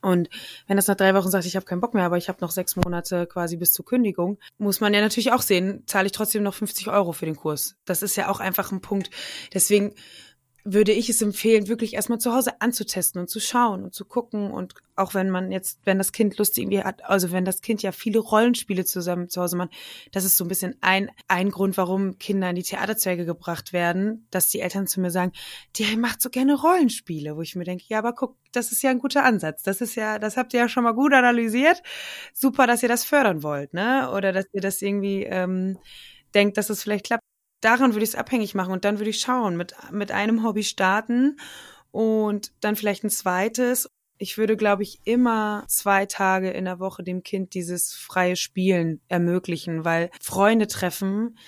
Und 0.00 0.28
wenn 0.68 0.76
das 0.76 0.86
nach 0.86 0.94
drei 0.94 1.14
Wochen 1.14 1.30
sagt, 1.30 1.44
ich 1.44 1.56
habe 1.56 1.66
keinen 1.66 1.80
Bock 1.80 1.92
mehr, 1.92 2.04
aber 2.04 2.16
ich 2.16 2.28
habe 2.28 2.38
noch 2.40 2.52
sechs 2.52 2.76
Monate 2.76 3.26
quasi 3.26 3.56
bis 3.56 3.72
zur 3.72 3.84
Kündigung, 3.84 4.38
muss 4.56 4.80
man 4.80 4.94
ja 4.94 5.00
natürlich 5.00 5.32
auch 5.32 5.42
sehen, 5.42 5.82
zahle 5.86 6.06
ich 6.06 6.12
trotzdem 6.12 6.44
noch 6.44 6.54
50 6.54 6.88
Euro 6.88 7.12
für 7.12 7.26
den 7.26 7.36
Kurs. 7.36 7.76
Das 7.84 8.02
ist 8.02 8.16
ja 8.16 8.28
auch 8.28 8.38
einfach 8.38 8.70
ein 8.70 8.80
Punkt. 8.80 9.10
Deswegen 9.52 9.94
würde 10.72 10.92
ich 10.92 11.08
es 11.08 11.22
empfehlen, 11.22 11.68
wirklich 11.68 11.94
erstmal 11.94 12.18
zu 12.18 12.34
Hause 12.34 12.60
anzutesten 12.60 13.20
und 13.20 13.28
zu 13.28 13.40
schauen 13.40 13.84
und 13.84 13.94
zu 13.94 14.04
gucken 14.04 14.50
und 14.50 14.74
auch 14.96 15.14
wenn 15.14 15.30
man 15.30 15.52
jetzt, 15.52 15.80
wenn 15.84 15.98
das 15.98 16.12
Kind 16.12 16.36
Lust 16.38 16.58
irgendwie 16.58 16.82
hat, 16.82 17.04
also 17.04 17.32
wenn 17.32 17.44
das 17.44 17.60
Kind 17.60 17.82
ja 17.82 17.92
viele 17.92 18.18
Rollenspiele 18.18 18.84
zusammen 18.84 19.28
zu 19.28 19.40
Hause 19.40 19.56
macht, 19.56 19.70
das 20.12 20.24
ist 20.24 20.36
so 20.36 20.44
ein 20.44 20.48
bisschen 20.48 20.76
ein, 20.80 21.10
ein 21.28 21.50
Grund, 21.50 21.76
warum 21.76 22.18
Kinder 22.18 22.50
in 22.50 22.56
die 22.56 22.62
Theaterzweige 22.62 23.24
gebracht 23.24 23.72
werden, 23.72 24.26
dass 24.30 24.48
die 24.48 24.60
Eltern 24.60 24.86
zu 24.86 25.00
mir 25.00 25.10
sagen, 25.10 25.32
die 25.76 25.96
macht 25.96 26.20
so 26.20 26.30
gerne 26.30 26.54
Rollenspiele, 26.54 27.36
wo 27.36 27.42
ich 27.42 27.56
mir 27.56 27.64
denke, 27.64 27.84
ja, 27.88 27.98
aber 27.98 28.12
guck, 28.12 28.36
das 28.52 28.72
ist 28.72 28.82
ja 28.82 28.90
ein 28.90 28.98
guter 28.98 29.24
Ansatz. 29.24 29.62
Das 29.62 29.80
ist 29.80 29.94
ja, 29.94 30.18
das 30.18 30.36
habt 30.36 30.52
ihr 30.54 30.60
ja 30.60 30.68
schon 30.68 30.84
mal 30.84 30.94
gut 30.94 31.12
analysiert. 31.12 31.82
Super, 32.32 32.66
dass 32.66 32.82
ihr 32.82 32.88
das 32.88 33.04
fördern 33.04 33.42
wollt, 33.42 33.74
ne? 33.74 34.10
Oder 34.12 34.32
dass 34.32 34.46
ihr 34.52 34.60
das 34.60 34.82
irgendwie 34.82 35.24
ähm, 35.24 35.78
denkt, 36.34 36.56
dass 36.56 36.70
es 36.70 36.82
vielleicht 36.82 37.06
klappt 37.06 37.27
daran 37.60 37.94
würde 37.94 38.04
ich 38.04 38.10
es 38.10 38.14
abhängig 38.14 38.54
machen 38.54 38.72
und 38.72 38.84
dann 38.84 38.98
würde 38.98 39.10
ich 39.10 39.20
schauen, 39.20 39.56
mit, 39.56 39.74
mit 39.90 40.12
einem 40.12 40.44
Hobby 40.44 40.64
starten 40.64 41.38
und 41.90 42.52
dann 42.60 42.76
vielleicht 42.76 43.04
ein 43.04 43.10
zweites. 43.10 43.90
Ich 44.18 44.36
würde, 44.36 44.56
glaube 44.56 44.82
ich, 44.82 45.00
immer 45.04 45.64
zwei 45.68 46.06
Tage 46.06 46.50
in 46.50 46.64
der 46.64 46.80
Woche 46.80 47.02
dem 47.02 47.22
Kind 47.22 47.54
dieses 47.54 47.94
freie 47.94 48.36
Spielen 48.36 49.00
ermöglichen, 49.08 49.84
weil 49.84 50.10
Freunde 50.20 50.66
treffen 50.66 51.38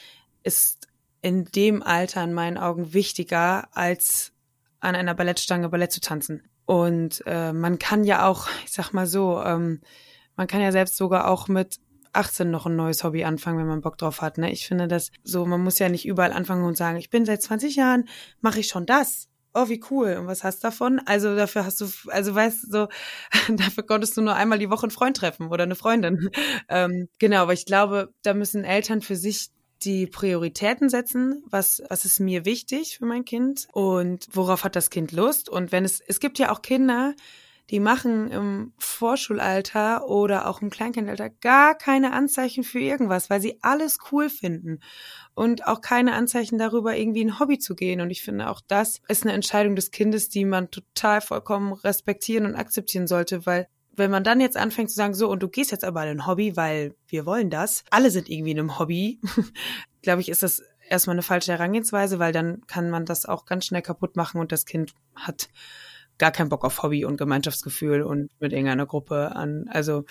ist 0.43 0.89
in 1.23 1.45
dem 1.45 1.83
Alter 1.83 2.25
in 2.25 2.33
meinen 2.33 2.57
Augen 2.57 2.93
wichtiger 2.95 3.69
als 3.77 4.33
an 4.81 4.95
einer 4.95 5.15
Ballettstange 5.15 5.69
Ballett 5.69 5.93
zu 5.93 6.01
tanzen. 6.01 6.49
Und 6.65 7.23
äh, 7.27 7.53
man 7.53 7.79
kann 7.79 8.05
ja 8.05 8.27
auch, 8.27 8.49
ich 8.65 8.73
sag 8.73 8.93
mal 8.93 9.07
so, 9.07 9.43
ähm, 9.43 9.81
man 10.37 10.47
kann 10.47 10.63
ja 10.63 10.73
selbst 10.73 10.97
sogar 10.97 11.29
auch 11.29 11.49
mit 11.49 11.79
18 12.13 12.51
noch 12.51 12.67
ein 12.67 12.77
neues 12.77 13.05
Hobby 13.05 13.25
anfangen, 13.25 13.59
wenn 13.59 13.67
man 13.67 13.81
Bock 13.81 13.99
drauf 13.99 14.21
hat. 14.21 14.39
Ne? 14.39 14.51
Ich 14.53 14.67
finde 14.67 14.89
das 14.89 15.11
so, 15.23 15.45
man 15.47 15.63
muss 15.63 15.79
ja 15.79 15.89
nicht 15.89 16.07
überall 16.07 16.33
anfangen 16.33 16.65
und 16.65 16.77
sagen, 16.77 16.99
ich 16.99 17.11
bin 17.11 17.25
seit 17.25 17.43
20 17.43 17.77
Jahren, 17.77 18.09
mache 18.41 18.61
ich 18.61 18.69
schon 18.69 18.87
das. 18.87 19.29
Oh, 19.53 19.69
wie 19.69 19.83
cool. 19.91 20.17
Und 20.17 20.27
was 20.29 20.45
hast 20.45 20.63
du 20.63 20.69
davon? 20.69 21.01
Also 21.07 21.35
dafür 21.35 21.65
hast 21.65 21.81
du, 21.81 21.87
also 22.09 22.35
weißt 22.35 22.65
du, 22.65 22.71
so, 22.71 22.89
dafür 23.57 23.85
konntest 23.85 24.17
du 24.17 24.23
nur 24.23 24.37
einmal 24.37 24.59
die 24.59 24.71
Woche 24.71 24.85
einen 24.85 24.93
Freund 24.93 25.17
treffen 25.17 25.49
oder 25.49 25.65
eine 25.65 25.77
Freundin. 25.77 26.31
Ähm, 26.69 27.09
genau, 27.19 27.43
aber 27.43 27.53
ich 27.53 27.67
glaube, 27.67 28.13
da 28.23 28.33
müssen 28.33 28.63
Eltern 28.63 29.01
für 29.01 29.17
sich 29.17 29.51
die 29.83 30.07
Prioritäten 30.07 30.89
setzen, 30.89 31.43
was, 31.51 31.83
was 31.89 32.05
ist 32.05 32.21
mir 32.21 32.45
wichtig 32.45 32.99
für 32.99 33.07
mein 33.07 33.25
Kind 33.25 33.67
und 33.73 34.29
worauf 34.33 34.63
hat 34.63 34.77
das 34.77 34.91
Kind 34.91 35.11
Lust. 35.11 35.49
Und 35.49 35.73
wenn 35.73 35.85
es, 35.85 36.01
es 36.01 36.21
gibt 36.21 36.39
ja 36.39 36.53
auch 36.53 36.63
Kinder, 36.63 37.15
die 37.71 37.81
machen 37.81 38.31
im 38.31 38.73
Vorschulalter 38.79 40.09
oder 40.09 40.49
auch 40.49 40.61
im 40.61 40.71
Kleinkindalter 40.71 41.31
gar 41.31 41.77
keine 41.77 42.13
Anzeichen 42.13 42.65
für 42.65 42.81
irgendwas, 42.81 43.31
weil 43.31 43.41
sie 43.41 43.59
alles 43.63 43.99
cool 44.11 44.29
finden 44.29 44.81
und 45.35 45.67
auch 45.67 45.81
keine 45.81 46.15
Anzeichen 46.15 46.59
darüber, 46.59 46.97
irgendwie 46.97 47.25
ein 47.25 47.39
Hobby 47.39 47.59
zu 47.59 47.77
gehen. 47.77 48.01
Und 48.01 48.11
ich 48.11 48.23
finde, 48.23 48.51
auch 48.51 48.61
das 48.67 49.01
ist 49.09 49.23
eine 49.23 49.35
Entscheidung 49.35 49.77
des 49.77 49.93
Kindes, 49.93 50.29
die 50.29 50.45
man 50.45 50.71
total 50.71 51.21
vollkommen 51.21 51.73
respektieren 51.73 52.45
und 52.45 52.57
akzeptieren 52.57 53.07
sollte, 53.07 53.47
weil 53.47 53.69
wenn 53.95 54.11
man 54.11 54.25
dann 54.25 54.41
jetzt 54.41 54.57
anfängt 54.57 54.91
zu 54.91 54.97
sagen, 54.97 55.15
so, 55.15 55.29
und 55.29 55.43
du 55.43 55.49
gehst 55.49 55.71
jetzt 55.71 55.85
aber 55.85 56.03
in 56.05 56.21
ein 56.21 56.27
Hobby, 56.27 56.57
weil 56.57 56.95
wir 57.07 57.27
wollen 57.27 57.51
das, 57.51 57.85
alle 57.91 58.11
sind 58.11 58.29
irgendwie 58.29 58.53
in 58.53 58.59
einem 58.59 58.79
Hobby, 58.79 59.21
glaube 60.03 60.23
ich, 60.23 60.29
ist 60.29 60.43
das 60.43 60.63
erstmal 60.89 61.15
eine 61.15 61.23
falsche 61.23 61.53
Herangehensweise, 61.53 62.19
weil 62.19 62.33
dann 62.33 62.67
kann 62.67 62.91
man 62.91 63.05
das 63.05 63.27
auch 63.27 63.45
ganz 63.45 63.67
schnell 63.67 63.83
kaputt 63.83 64.17
machen 64.17 64.41
und 64.41 64.53
das 64.53 64.65
Kind 64.65 64.95
hat 65.15 65.49
gar 66.21 66.31
keinen 66.31 66.51
Bock 66.51 66.65
auf 66.65 66.83
Hobby 66.85 67.05
und 67.05 67.17
Gemeinschaftsgefühl 67.17 68.03
und 68.03 68.31
mit 68.39 68.53
irgendeiner 68.53 68.87
Gruppe 68.87 69.35
an. 69.35 69.65
Also 69.69 70.05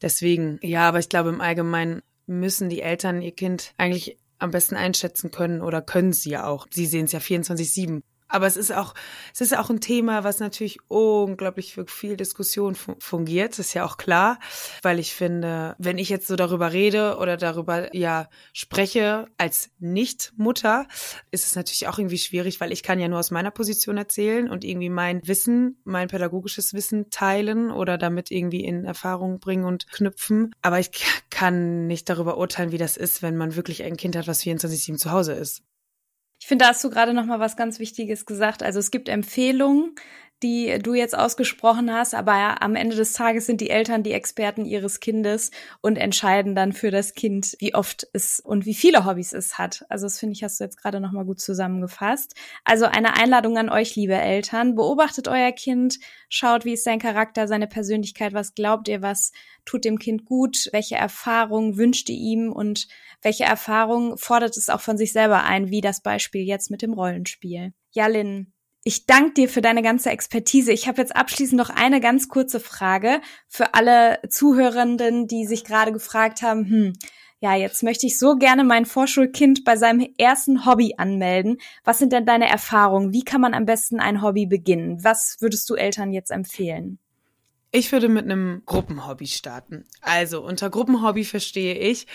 deswegen, 0.00 0.60
ja, 0.62 0.88
aber 0.88 1.00
ich 1.00 1.08
glaube 1.08 1.30
im 1.30 1.40
Allgemeinen 1.40 2.02
müssen 2.26 2.68
die 2.68 2.82
Eltern 2.82 3.22
ihr 3.22 3.34
Kind 3.34 3.72
eigentlich 3.78 4.18
am 4.38 4.50
besten 4.50 4.76
einschätzen 4.76 5.30
können 5.30 5.62
oder 5.62 5.82
können 5.82 6.12
sie 6.12 6.30
ja 6.30 6.46
auch. 6.46 6.66
Sie 6.70 6.86
sehen 6.86 7.06
es 7.06 7.12
ja 7.12 7.18
24-7. 7.18 8.02
Aber 8.28 8.46
es 8.46 8.56
ist 8.56 8.72
auch, 8.72 8.94
es 9.32 9.40
ist 9.40 9.56
auch 9.56 9.70
ein 9.70 9.80
Thema, 9.80 10.24
was 10.24 10.40
natürlich 10.40 10.78
unglaublich 10.88 11.74
für 11.74 11.86
viel 11.86 12.16
Diskussion 12.16 12.74
fungiert. 12.74 13.52
Das 13.52 13.60
ist 13.60 13.74
ja 13.74 13.84
auch 13.84 13.96
klar, 13.98 14.38
weil 14.82 14.98
ich 14.98 15.14
finde, 15.14 15.76
wenn 15.78 15.98
ich 15.98 16.08
jetzt 16.08 16.26
so 16.26 16.34
darüber 16.34 16.72
rede 16.72 17.18
oder 17.18 17.36
darüber 17.36 17.94
ja 17.94 18.28
spreche 18.52 19.26
als 19.38 19.70
Nicht-Mutter, 19.78 20.86
ist 21.30 21.46
es 21.46 21.54
natürlich 21.54 21.86
auch 21.86 21.98
irgendwie 21.98 22.18
schwierig, 22.18 22.60
weil 22.60 22.72
ich 22.72 22.82
kann 22.82 22.98
ja 22.98 23.08
nur 23.08 23.20
aus 23.20 23.30
meiner 23.30 23.52
Position 23.52 23.96
erzählen 23.96 24.50
und 24.50 24.64
irgendwie 24.64 24.90
mein 24.90 25.26
Wissen, 25.26 25.80
mein 25.84 26.08
pädagogisches 26.08 26.74
Wissen 26.74 27.10
teilen 27.10 27.70
oder 27.70 27.96
damit 27.96 28.32
irgendwie 28.32 28.64
in 28.64 28.84
Erfahrung 28.84 29.38
bringen 29.38 29.64
und 29.64 29.90
knüpfen. 29.92 30.52
Aber 30.62 30.80
ich 30.80 30.90
kann 31.30 31.86
nicht 31.86 32.08
darüber 32.08 32.38
urteilen, 32.38 32.72
wie 32.72 32.78
das 32.78 32.96
ist, 32.96 33.22
wenn 33.22 33.36
man 33.36 33.54
wirklich 33.54 33.84
ein 33.84 33.96
Kind 33.96 34.16
hat, 34.16 34.26
was 34.26 34.42
24-7 34.42 34.96
zu 34.96 35.12
Hause 35.12 35.34
ist. 35.34 35.62
Ich 36.38 36.46
finde, 36.46 36.64
da 36.64 36.70
hast 36.70 36.84
du 36.84 36.90
gerade 36.90 37.14
noch 37.14 37.24
mal 37.24 37.40
was 37.40 37.56
ganz 37.56 37.78
Wichtiges 37.78 38.26
gesagt. 38.26 38.62
Also 38.62 38.78
es 38.78 38.90
gibt 38.90 39.08
Empfehlungen, 39.08 39.94
die 40.42 40.78
du 40.80 40.94
jetzt 40.94 41.16
ausgesprochen 41.16 41.92
hast, 41.92 42.14
aber 42.14 42.60
am 42.62 42.76
Ende 42.76 42.94
des 42.94 43.14
Tages 43.14 43.46
sind 43.46 43.60
die 43.60 43.70
Eltern 43.70 44.02
die 44.02 44.12
Experten 44.12 44.66
ihres 44.66 45.00
Kindes 45.00 45.50
und 45.80 45.96
entscheiden 45.96 46.54
dann 46.54 46.72
für 46.72 46.90
das 46.90 47.14
Kind, 47.14 47.56
wie 47.58 47.74
oft 47.74 48.06
es 48.12 48.40
und 48.40 48.66
wie 48.66 48.74
viele 48.74 49.06
Hobbys 49.06 49.32
es 49.32 49.56
hat. 49.56 49.86
Also 49.88 50.06
das 50.06 50.18
finde 50.18 50.34
ich, 50.34 50.44
hast 50.44 50.60
du 50.60 50.64
jetzt 50.64 50.76
gerade 50.76 51.00
noch 51.00 51.12
mal 51.12 51.24
gut 51.24 51.40
zusammengefasst. 51.40 52.34
Also 52.64 52.84
eine 52.84 53.16
Einladung 53.16 53.56
an 53.56 53.70
euch, 53.70 53.96
liebe 53.96 54.14
Eltern. 54.14 54.74
Beobachtet 54.74 55.26
euer 55.26 55.52
Kind, 55.52 55.98
schaut, 56.28 56.66
wie 56.66 56.74
ist 56.74 56.84
sein 56.84 56.98
Charakter, 56.98 57.48
seine 57.48 57.66
Persönlichkeit, 57.66 58.34
was 58.34 58.54
glaubt 58.54 58.88
ihr, 58.88 59.00
was 59.00 59.32
tut 59.64 59.84
dem 59.84 59.98
Kind 59.98 60.26
gut, 60.26 60.68
welche 60.72 60.96
Erfahrungen 60.96 61.78
wünscht 61.78 62.10
ihr 62.10 62.16
ihm 62.16 62.52
und 62.52 62.88
welche 63.22 63.44
Erfahrungen 63.44 64.18
fordert 64.18 64.56
es 64.56 64.68
auch 64.68 64.80
von 64.80 64.98
sich 64.98 65.12
selber 65.12 65.44
ein, 65.44 65.70
wie 65.70 65.80
das 65.80 66.02
Beispiel 66.02 66.42
jetzt 66.42 66.70
mit 66.70 66.82
dem 66.82 66.92
Rollenspiel. 66.92 67.72
Ja, 67.90 68.06
Lynn, 68.06 68.52
ich 68.86 69.04
danke 69.04 69.32
dir 69.32 69.48
für 69.48 69.62
deine 69.62 69.82
ganze 69.82 70.10
Expertise. 70.10 70.70
Ich 70.70 70.86
habe 70.86 71.00
jetzt 71.00 71.16
abschließend 71.16 71.58
noch 71.58 71.70
eine 71.70 72.00
ganz 72.00 72.28
kurze 72.28 72.60
Frage 72.60 73.20
für 73.48 73.74
alle 73.74 74.20
Zuhörenden, 74.30 75.26
die 75.26 75.44
sich 75.44 75.64
gerade 75.64 75.90
gefragt 75.90 76.42
haben, 76.42 76.64
hm, 76.66 76.92
ja, 77.40 77.56
jetzt 77.56 77.82
möchte 77.82 78.06
ich 78.06 78.16
so 78.16 78.36
gerne 78.36 78.62
mein 78.62 78.86
Vorschulkind 78.86 79.64
bei 79.64 79.76
seinem 79.76 80.08
ersten 80.18 80.64
Hobby 80.64 80.94
anmelden. 80.98 81.58
Was 81.82 81.98
sind 81.98 82.12
denn 82.12 82.26
deine 82.26 82.48
Erfahrungen? 82.48 83.12
Wie 83.12 83.24
kann 83.24 83.40
man 83.40 83.54
am 83.54 83.66
besten 83.66 83.98
ein 83.98 84.22
Hobby 84.22 84.46
beginnen? 84.46 85.02
Was 85.02 85.38
würdest 85.40 85.68
du 85.68 85.74
Eltern 85.74 86.12
jetzt 86.12 86.30
empfehlen? 86.30 87.00
Ich 87.76 87.92
würde 87.92 88.08
mit 88.08 88.24
einem 88.24 88.62
Gruppenhobby 88.64 89.26
starten. 89.26 89.84
Also 90.00 90.42
unter 90.42 90.70
Gruppenhobby 90.70 91.26
verstehe 91.26 91.74
ich, 91.74 92.06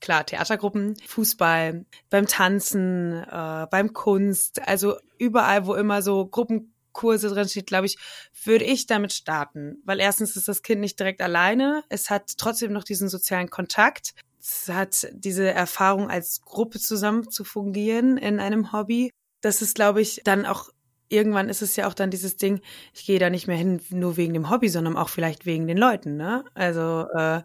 klar, 0.00 0.24
Theatergruppen, 0.24 0.96
Fußball, 1.06 1.84
beim 2.08 2.26
Tanzen, 2.26 3.22
äh, 3.30 3.66
beim 3.70 3.92
Kunst, 3.92 4.66
also 4.66 4.96
überall, 5.18 5.66
wo 5.66 5.74
immer 5.74 6.00
so 6.00 6.24
Gruppenkurse 6.24 7.28
drin 7.28 7.46
steht, 7.50 7.66
glaube 7.66 7.84
ich, 7.84 7.98
würde 8.44 8.64
ich 8.64 8.86
damit 8.86 9.12
starten. 9.12 9.82
Weil 9.84 10.00
erstens 10.00 10.36
ist 10.36 10.48
das 10.48 10.62
Kind 10.62 10.80
nicht 10.80 10.98
direkt 10.98 11.20
alleine, 11.20 11.84
es 11.90 12.08
hat 12.08 12.38
trotzdem 12.38 12.72
noch 12.72 12.84
diesen 12.84 13.10
sozialen 13.10 13.50
Kontakt. 13.50 14.14
Es 14.40 14.70
hat 14.70 15.06
diese 15.12 15.50
Erfahrung 15.50 16.08
als 16.08 16.40
Gruppe 16.46 16.80
zusammen 16.80 17.30
zu 17.30 17.44
fungieren 17.44 18.16
in 18.16 18.40
einem 18.40 18.72
Hobby. 18.72 19.10
Das 19.42 19.60
ist, 19.60 19.74
glaube 19.74 20.00
ich, 20.00 20.22
dann 20.24 20.46
auch 20.46 20.70
irgendwann 21.10 21.48
ist 21.50 21.60
es 21.60 21.76
ja 21.76 21.86
auch 21.86 21.94
dann 21.94 22.10
dieses 22.10 22.36
Ding, 22.36 22.60
ich 22.94 23.04
gehe 23.04 23.18
da 23.18 23.28
nicht 23.28 23.46
mehr 23.46 23.56
hin 23.56 23.80
nur 23.90 24.16
wegen 24.16 24.32
dem 24.32 24.48
Hobby, 24.48 24.68
sondern 24.68 24.96
auch 24.96 25.10
vielleicht 25.10 25.44
wegen 25.44 25.66
den 25.66 25.76
Leuten, 25.76 26.16
ne? 26.16 26.44
Also 26.54 27.06
äh, 27.14 27.42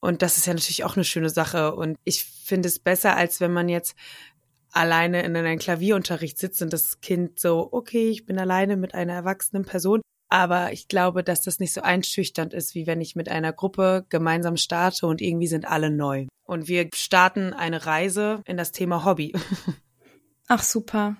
und 0.00 0.20
das 0.20 0.36
ist 0.36 0.46
ja 0.46 0.52
natürlich 0.52 0.84
auch 0.84 0.96
eine 0.96 1.04
schöne 1.04 1.30
Sache 1.30 1.74
und 1.74 1.96
ich 2.04 2.24
finde 2.24 2.68
es 2.68 2.78
besser, 2.78 3.16
als 3.16 3.40
wenn 3.40 3.52
man 3.52 3.68
jetzt 3.68 3.94
alleine 4.70 5.22
in 5.22 5.36
einem 5.36 5.58
Klavierunterricht 5.58 6.36
sitzt 6.36 6.60
und 6.60 6.72
das 6.72 7.00
Kind 7.00 7.38
so, 7.38 7.68
okay, 7.72 8.10
ich 8.10 8.26
bin 8.26 8.38
alleine 8.38 8.76
mit 8.76 8.94
einer 8.94 9.14
erwachsenen 9.14 9.64
Person. 9.64 10.02
Aber 10.30 10.72
ich 10.72 10.88
glaube, 10.88 11.22
dass 11.22 11.42
das 11.42 11.60
nicht 11.60 11.72
so 11.72 11.82
einschüchternd 11.82 12.54
ist, 12.54 12.74
wie 12.74 12.88
wenn 12.88 13.00
ich 13.00 13.14
mit 13.14 13.28
einer 13.28 13.52
Gruppe 13.52 14.04
gemeinsam 14.08 14.56
starte 14.56 15.06
und 15.06 15.20
irgendwie 15.20 15.46
sind 15.46 15.64
alle 15.64 15.90
neu. 15.90 16.26
Und 16.42 16.66
wir 16.66 16.90
starten 16.92 17.52
eine 17.52 17.86
Reise 17.86 18.42
in 18.44 18.56
das 18.56 18.72
Thema 18.72 19.04
Hobby. 19.04 19.32
Ach 20.48 20.62
super. 20.62 21.16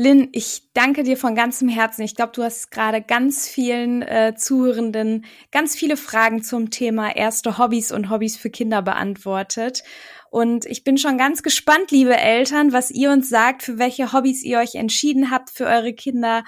Lynn, 0.00 0.30
ich 0.32 0.62
danke 0.72 1.02
dir 1.02 1.18
von 1.18 1.34
ganzem 1.34 1.68
Herzen. 1.68 2.00
Ich 2.00 2.14
glaube, 2.14 2.32
du 2.34 2.42
hast 2.42 2.70
gerade 2.70 3.02
ganz 3.02 3.46
vielen 3.46 4.00
äh, 4.00 4.32
Zuhörenden 4.34 5.26
ganz 5.52 5.76
viele 5.76 5.98
Fragen 5.98 6.42
zum 6.42 6.70
Thema 6.70 7.14
erste 7.14 7.58
Hobbys 7.58 7.92
und 7.92 8.08
Hobbys 8.08 8.38
für 8.38 8.48
Kinder 8.48 8.80
beantwortet. 8.80 9.82
Und 10.30 10.64
ich 10.64 10.84
bin 10.84 10.96
schon 10.96 11.18
ganz 11.18 11.42
gespannt, 11.42 11.90
liebe 11.90 12.16
Eltern, 12.16 12.72
was 12.72 12.90
ihr 12.90 13.10
uns 13.10 13.28
sagt, 13.28 13.62
für 13.62 13.78
welche 13.78 14.14
Hobbys 14.14 14.42
ihr 14.42 14.60
euch 14.60 14.74
entschieden 14.74 15.30
habt 15.30 15.50
für 15.50 15.66
eure 15.66 15.92
Kinder 15.92 16.44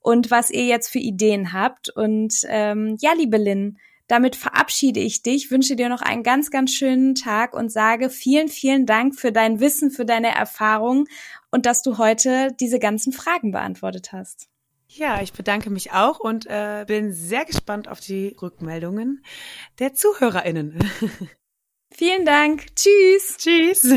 und 0.00 0.32
was 0.32 0.50
ihr 0.50 0.64
jetzt 0.64 0.88
für 0.88 0.98
Ideen 0.98 1.52
habt. 1.52 1.88
Und 1.90 2.34
ähm, 2.48 2.96
ja, 2.98 3.12
liebe 3.12 3.36
Lynn, 3.36 3.78
damit 4.08 4.36
verabschiede 4.36 5.00
ich 5.00 5.22
dich, 5.22 5.50
wünsche 5.50 5.74
dir 5.74 5.88
noch 5.88 6.02
einen 6.02 6.22
ganz, 6.22 6.50
ganz 6.50 6.72
schönen 6.72 7.14
Tag 7.14 7.54
und 7.54 7.72
sage 7.72 8.08
vielen, 8.08 8.48
vielen 8.48 8.86
Dank 8.86 9.16
für 9.16 9.32
dein 9.32 9.58
Wissen, 9.58 9.90
für 9.90 10.04
deine 10.04 10.34
Erfahrung 10.34 11.06
und 11.56 11.64
dass 11.64 11.80
du 11.82 11.96
heute 11.96 12.52
diese 12.60 12.78
ganzen 12.78 13.14
Fragen 13.14 13.50
beantwortet 13.50 14.12
hast. 14.12 14.48
Ja, 14.88 15.22
ich 15.22 15.32
bedanke 15.32 15.70
mich 15.70 15.90
auch 15.92 16.20
und 16.20 16.44
äh, 16.46 16.84
bin 16.86 17.14
sehr 17.14 17.46
gespannt 17.46 17.88
auf 17.88 17.98
die 17.98 18.36
Rückmeldungen 18.42 19.24
der 19.78 19.94
ZuhörerInnen. 19.94 20.78
Vielen 21.90 22.26
Dank. 22.26 22.66
Tschüss. 22.76 23.38
Tschüss. 23.38 23.94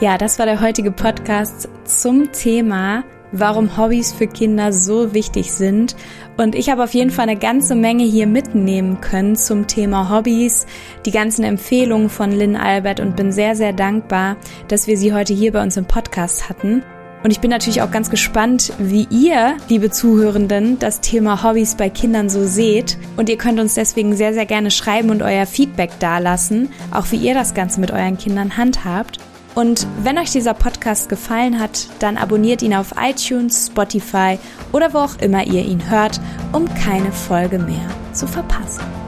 Ja, 0.00 0.18
das 0.18 0.38
war 0.38 0.44
der 0.44 0.60
heutige 0.60 0.92
Podcast 0.92 1.70
zum 1.86 2.30
Thema 2.32 3.02
warum 3.32 3.76
Hobbys 3.76 4.12
für 4.12 4.26
Kinder 4.26 4.72
so 4.72 5.12
wichtig 5.14 5.52
sind. 5.52 5.96
Und 6.36 6.54
ich 6.54 6.70
habe 6.70 6.84
auf 6.84 6.94
jeden 6.94 7.10
Fall 7.10 7.28
eine 7.28 7.38
ganze 7.38 7.74
Menge 7.74 8.04
hier 8.04 8.26
mitnehmen 8.26 9.00
können 9.00 9.36
zum 9.36 9.66
Thema 9.66 10.10
Hobbys, 10.10 10.66
die 11.04 11.10
ganzen 11.10 11.44
Empfehlungen 11.44 12.08
von 12.08 12.32
Lynn 12.32 12.56
Albert 12.56 13.00
und 13.00 13.16
bin 13.16 13.32
sehr, 13.32 13.56
sehr 13.56 13.72
dankbar, 13.72 14.36
dass 14.68 14.86
wir 14.86 14.96
sie 14.96 15.12
heute 15.12 15.34
hier 15.34 15.52
bei 15.52 15.62
uns 15.62 15.76
im 15.76 15.86
Podcast 15.86 16.48
hatten. 16.48 16.82
Und 17.22 17.30
ich 17.30 17.40
bin 17.40 17.50
natürlich 17.50 17.82
auch 17.82 17.90
ganz 17.90 18.10
gespannt, 18.10 18.72
wie 18.78 19.06
ihr, 19.10 19.56
liebe 19.68 19.90
Zuhörenden, 19.90 20.78
das 20.80 21.00
Thema 21.00 21.44
Hobbys 21.44 21.76
bei 21.76 21.88
Kindern 21.88 22.28
so 22.28 22.46
seht. 22.46 22.98
Und 23.16 23.28
ihr 23.28 23.38
könnt 23.38 23.60
uns 23.60 23.74
deswegen 23.74 24.16
sehr, 24.16 24.34
sehr 24.34 24.46
gerne 24.46 24.72
schreiben 24.72 25.10
und 25.10 25.22
euer 25.22 25.46
Feedback 25.46 25.90
dalassen, 26.00 26.70
auch 26.90 27.12
wie 27.12 27.16
ihr 27.16 27.34
das 27.34 27.54
Ganze 27.54 27.80
mit 27.80 27.92
euren 27.92 28.18
Kindern 28.18 28.56
handhabt. 28.56 29.18
Und 29.54 29.86
wenn 30.02 30.18
euch 30.18 30.30
dieser 30.30 30.54
Podcast 30.54 31.08
gefallen 31.08 31.60
hat, 31.60 31.88
dann 31.98 32.16
abonniert 32.16 32.62
ihn 32.62 32.74
auf 32.74 32.94
iTunes, 32.98 33.66
Spotify 33.66 34.38
oder 34.72 34.94
wo 34.94 34.98
auch 34.98 35.16
immer 35.18 35.44
ihr 35.44 35.64
ihn 35.64 35.90
hört, 35.90 36.20
um 36.52 36.72
keine 36.74 37.12
Folge 37.12 37.58
mehr 37.58 37.88
zu 38.12 38.26
verpassen. 38.26 39.01